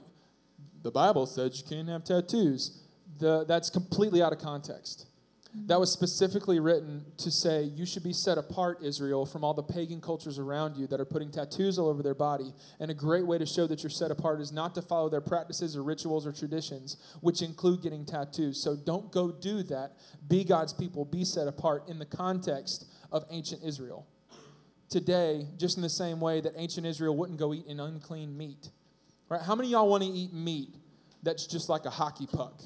[0.83, 2.83] the Bible says you can't have tattoos.
[3.19, 5.05] The, that's completely out of context.
[5.51, 5.67] Mm-hmm.
[5.67, 9.63] that was specifically written to say you should be set apart, Israel, from all the
[9.63, 12.53] pagan cultures around you that are putting tattoos all over their body.
[12.79, 15.19] And a great way to show that you're set apart is not to follow their
[15.19, 18.63] practices or rituals or traditions, which include getting tattoos.
[18.63, 19.97] So don't go do that.
[20.25, 24.07] Be God's people, be set apart in the context of ancient Israel.
[24.89, 28.69] Today, just in the same way that ancient Israel wouldn't go eat an unclean meat.
[29.31, 29.41] Right?
[29.41, 30.75] How many of y'all want to eat meat
[31.23, 32.61] that's just like a hockey puck?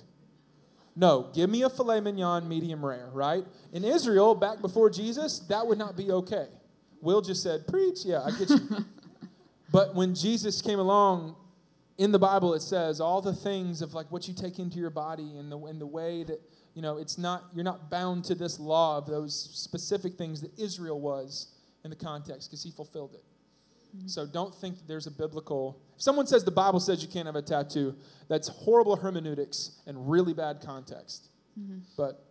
[0.95, 3.45] No, give me a filet mignon medium rare, right?
[3.72, 6.47] In Israel, back before Jesus, that would not be okay.
[7.01, 8.59] Will just said, Preach, yeah, I get you.
[9.72, 11.36] but when Jesus came along,
[11.99, 14.89] in the Bible it says all the things of like what you take into your
[14.89, 16.41] body and the, and the way that,
[16.74, 20.57] you know, it's not, you're not bound to this law of those specific things that
[20.57, 21.53] Israel was
[21.84, 23.24] in the context because he fulfilled it.
[23.95, 24.07] Mm-hmm.
[24.07, 25.80] So don't think that there's a biblical.
[25.96, 27.96] If someone says the Bible says you can't have a tattoo,
[28.28, 31.30] that's horrible hermeneutics and really bad context.
[31.98, 32.22] But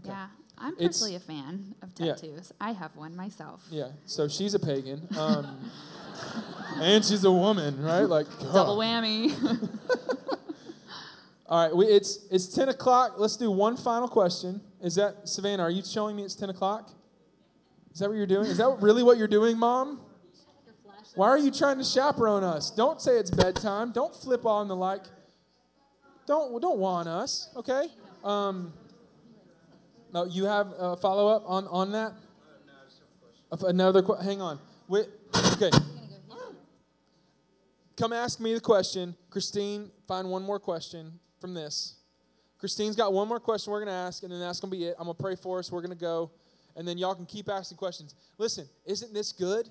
[0.00, 0.10] Okay.
[0.10, 2.14] Yeah, I'm It's- a fan of Yeah.
[2.14, 2.52] tattoos.
[2.60, 3.66] I have one myself.
[3.70, 5.70] yeah, so she's a pagan, um,
[6.80, 8.04] and she's a woman, right?
[8.08, 8.86] Like Double huh.
[9.02, 9.32] whammy.
[11.46, 13.14] All right, we, it's it's ten o'clock.
[13.18, 14.60] Let's do one final question.
[14.82, 15.62] Is that Savannah?
[15.62, 16.90] Are you showing me it's ten o'clock?
[17.92, 18.46] Is that what you're doing?
[18.46, 20.00] Is that really what you're doing, Mom?
[21.18, 22.70] Why are you trying to chaperone us?
[22.70, 23.90] Don't say it's bedtime.
[23.90, 25.02] Don't flip on the like.
[26.28, 27.88] Don't don't want us, okay?
[28.22, 28.72] Um,
[30.14, 32.12] no, you have a follow up on on that.
[33.50, 34.60] Another que- hang on.
[34.86, 35.08] Wait,
[35.54, 35.72] okay.
[37.96, 39.16] Come ask me the question.
[39.28, 41.96] Christine, find one more question from this.
[42.58, 44.94] Christine's got one more question we're to ask, and then that's to be it.
[45.00, 45.72] I'm to pray for us.
[45.72, 46.30] We're to go,
[46.76, 48.14] and then y'all can keep asking questions.
[48.38, 49.68] Listen, isn't this good?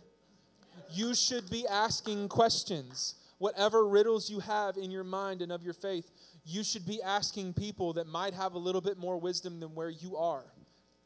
[0.91, 3.15] You should be asking questions.
[3.37, 6.09] Whatever riddles you have in your mind and of your faith,
[6.43, 9.89] you should be asking people that might have a little bit more wisdom than where
[9.89, 10.45] you are.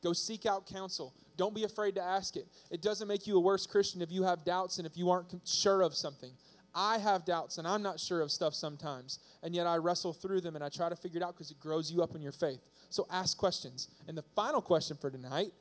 [0.02, 1.14] Go seek out counsel.
[1.38, 2.48] Don't be afraid to ask it.
[2.70, 5.34] It doesn't make you a worse Christian if you have doubts and if you aren't
[5.46, 6.32] sure of something.
[6.74, 10.42] I have doubts and I'm not sure of stuff sometimes, and yet I wrestle through
[10.42, 12.32] them and I try to figure it out because it grows you up in your
[12.32, 12.70] faith.
[12.90, 13.90] So ask questions.
[14.08, 15.52] And the final question for tonight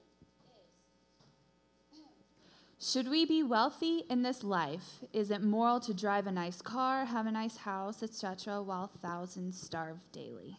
[2.82, 5.00] Should we be wealthy in this life?
[5.12, 9.60] Is it moral to drive a nice car, have a nice house, etc., while thousands
[9.60, 10.56] starve daily?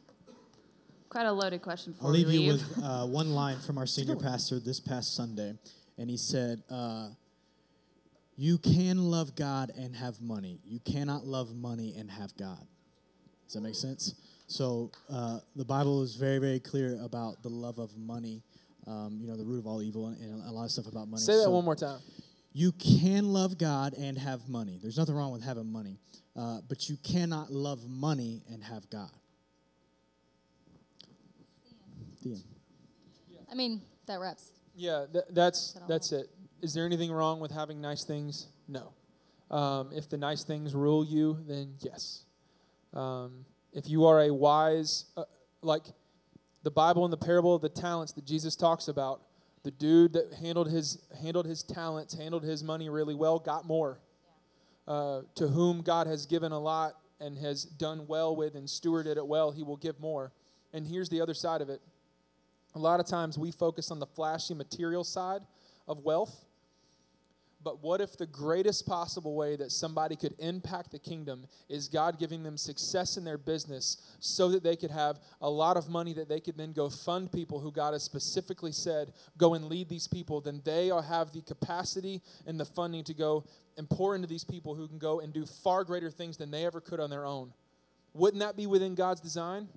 [1.10, 2.68] Quite a loaded question for I'll leave we you leave.
[2.76, 5.56] with uh, one line from our senior pastor this past Sunday,
[5.98, 7.10] and he said, uh,
[8.38, 10.60] "You can love God and have money.
[10.64, 12.68] You cannot love money and have God."
[13.46, 14.14] Does that make sense?
[14.46, 18.44] So uh, the Bible is very, very clear about the love of money.
[18.88, 21.08] Um, you know, the root of all evil, and, and a lot of stuff about
[21.08, 21.22] money.
[21.22, 22.00] say that So one more time.
[22.54, 24.80] You can love God and have money.
[24.82, 26.00] There's nothing wrong with having money,
[26.36, 29.12] uh, but you cannot love money and have God.
[32.24, 32.44] The end.
[33.52, 34.52] I mean, that wraps.
[34.76, 36.28] Yeah, th- that's that's it.
[36.62, 38.48] Is there anything wrong with having nice things?
[38.68, 38.94] No.
[39.50, 42.24] Um, if the nice things rule you, then yes.
[42.94, 45.24] Um, if you are a wise, uh,
[45.62, 45.84] like
[46.64, 49.22] the Bible and the parable of the talents that Jesus talks about,
[49.64, 54.00] the dude that handled his handled his talents, handled his money really well, got more.
[54.88, 59.16] Uh, to whom God has given a lot and has done well with and stewarded
[59.16, 60.34] it well, He will give more.
[60.74, 61.82] And here's the other side of it.
[62.74, 65.42] A lot of times we focus on the flashy material side
[65.88, 66.46] of wealth.
[67.64, 72.18] But what if the greatest possible way that somebody could impact the kingdom is God
[72.18, 76.14] giving them success in their business so that they could have a lot of money
[76.14, 79.90] that they could then go fund people who God has specifically said, go and lead
[79.90, 80.42] these people?
[80.42, 83.46] Then they have the capacity and the funding to go
[83.78, 86.66] and pour into these people who can go and do far greater things than they
[86.66, 87.54] ever could on their own.
[88.14, 89.68] Wouldn't that be within God's design?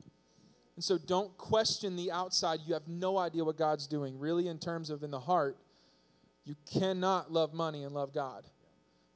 [0.75, 2.61] And so don't question the outside.
[2.67, 4.19] You have no idea what God's doing.
[4.19, 5.57] Really, in terms of in the heart,
[6.45, 8.47] you cannot love money and love God.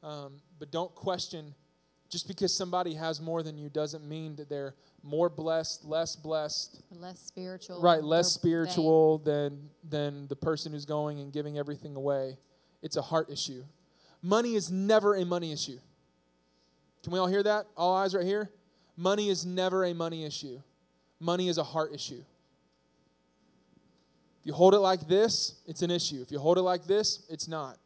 [0.03, 1.55] Um, but don't question
[2.09, 6.83] just because somebody has more than you doesn't mean that they're more blessed, less blessed,
[6.91, 7.81] less spiritual.
[7.83, 12.39] right, less spiritual than than the person who's going and giving everything away.
[12.83, 13.65] It's a heart issue.
[14.23, 15.79] Money is never a money issue.
[17.03, 17.67] Can we all hear that?
[17.77, 18.51] All eyes right here?
[18.97, 20.61] Money is never a money issue.
[21.21, 22.23] Money is a heart issue.
[24.41, 26.21] If you hold it like this, it's an issue.
[26.23, 27.77] If you hold it like this, it's not.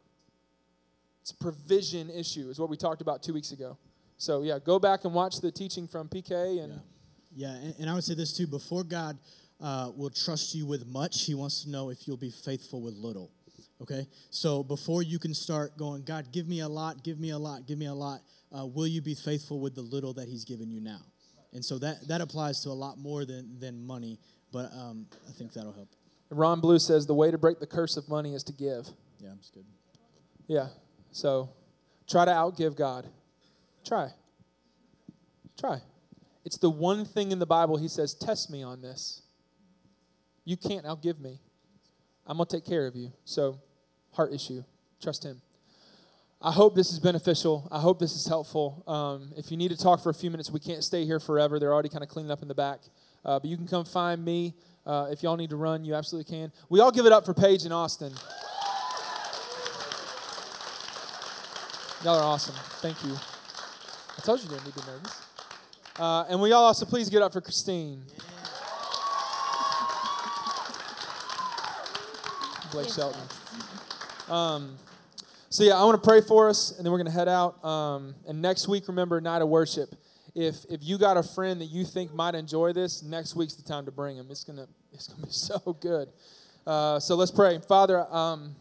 [1.21, 3.77] It's a provision issue, is what we talked about two weeks ago.
[4.17, 6.79] So, yeah, go back and watch the teaching from PK and.
[7.35, 9.17] Yeah, and, and I would say this too before God
[9.61, 12.95] uh, will trust you with much, He wants to know if you'll be faithful with
[12.95, 13.31] little.
[13.81, 14.07] Okay?
[14.29, 17.65] So before you can start going, God, give me a lot, give me a lot,
[17.65, 18.21] give me a lot,
[18.55, 21.01] uh, will you be faithful with the little that He's given you now?
[21.53, 24.19] And so that, that applies to a lot more than, than money.
[24.51, 25.89] but um, I think that'll help.
[26.37, 28.87] Ron Blue says the way to break the curse of money is to give.
[29.19, 29.65] Yeah, that's good.
[30.47, 30.67] Yeah.
[31.11, 31.49] So
[32.07, 33.07] try to outgive God.
[33.85, 34.09] Try.
[35.57, 35.81] Try.
[36.45, 39.21] It's the one thing in the Bible he says, test me on this.
[40.45, 41.39] You can't outgive me.
[42.27, 43.11] I'm going to take care of you.
[43.25, 43.59] So,
[44.11, 44.63] heart issue.
[45.01, 45.41] Trust him.
[46.41, 47.67] I hope this is beneficial.
[47.71, 48.83] I hope this is helpful.
[48.85, 51.59] Um, if you need to talk for a few minutes, we can't stay here forever.
[51.59, 52.79] They're already kind of cleaning up in the back.
[53.23, 54.53] Uh, but you can come find me.
[54.85, 56.51] Uh, if y'all need to run, you absolutely can.
[56.69, 58.13] We all give it up for Paige and Austin.
[62.03, 62.55] Y'all are awesome.
[62.81, 63.15] Thank you.
[64.17, 65.21] I told you you didn't need to be nervous.
[65.97, 68.03] Uh, and we all also please give it up for Christine.
[72.71, 73.21] Blake Shelton.
[74.27, 74.75] Um,
[75.49, 77.63] so yeah, I want to pray for us, and then we're going to head out.
[77.63, 79.95] Um, and next week, remember night of worship.
[80.35, 83.63] If if you got a friend that you think might enjoy this, next week's the
[83.63, 84.27] time to bring them.
[84.29, 86.09] It's gonna it's gonna be so good.
[86.65, 88.07] Uh, so let's pray, Father.
[88.13, 88.55] Um,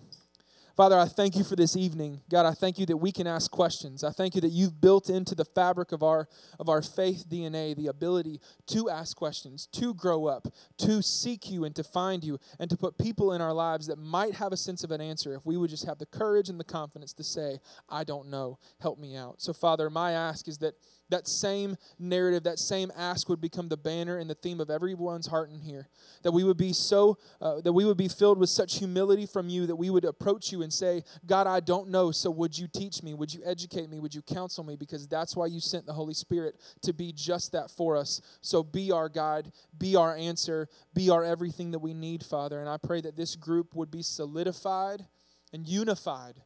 [0.76, 2.22] Father, I thank you for this evening.
[2.30, 4.02] God, I thank you that we can ask questions.
[4.02, 7.76] I thank you that you've built into the fabric of our of our faith DNA
[7.76, 10.48] the ability to ask questions, to grow up,
[10.78, 13.98] to seek you and to find you, and to put people in our lives that
[13.98, 16.58] might have a sense of an answer if we would just have the courage and
[16.58, 17.58] the confidence to say,
[17.88, 19.42] I don't know, help me out.
[19.42, 20.74] So, Father, my ask is that
[21.12, 25.26] that same narrative, that same ask would become the banner and the theme of everyone's
[25.26, 25.88] heart in here.
[26.22, 29.48] That we would be so, uh, that we would be filled with such humility from
[29.48, 32.66] you that we would approach you and say, God, I don't know, so would you
[32.66, 33.14] teach me?
[33.14, 34.00] Would you educate me?
[34.00, 34.74] Would you counsel me?
[34.74, 38.20] Because that's why you sent the Holy Spirit to be just that for us.
[38.40, 42.58] So be our guide, be our answer, be our everything that we need, Father.
[42.58, 45.06] And I pray that this group would be solidified
[45.52, 46.42] and unified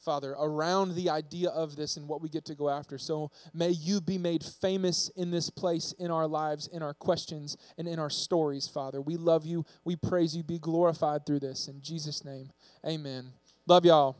[0.00, 2.98] Father, around the idea of this and what we get to go after.
[2.98, 7.56] So may you be made famous in this place, in our lives, in our questions,
[7.76, 9.00] and in our stories, Father.
[9.00, 9.64] We love you.
[9.84, 10.42] We praise you.
[10.42, 11.68] Be glorified through this.
[11.68, 12.50] In Jesus' name,
[12.86, 13.32] amen.
[13.66, 14.16] Love y'all.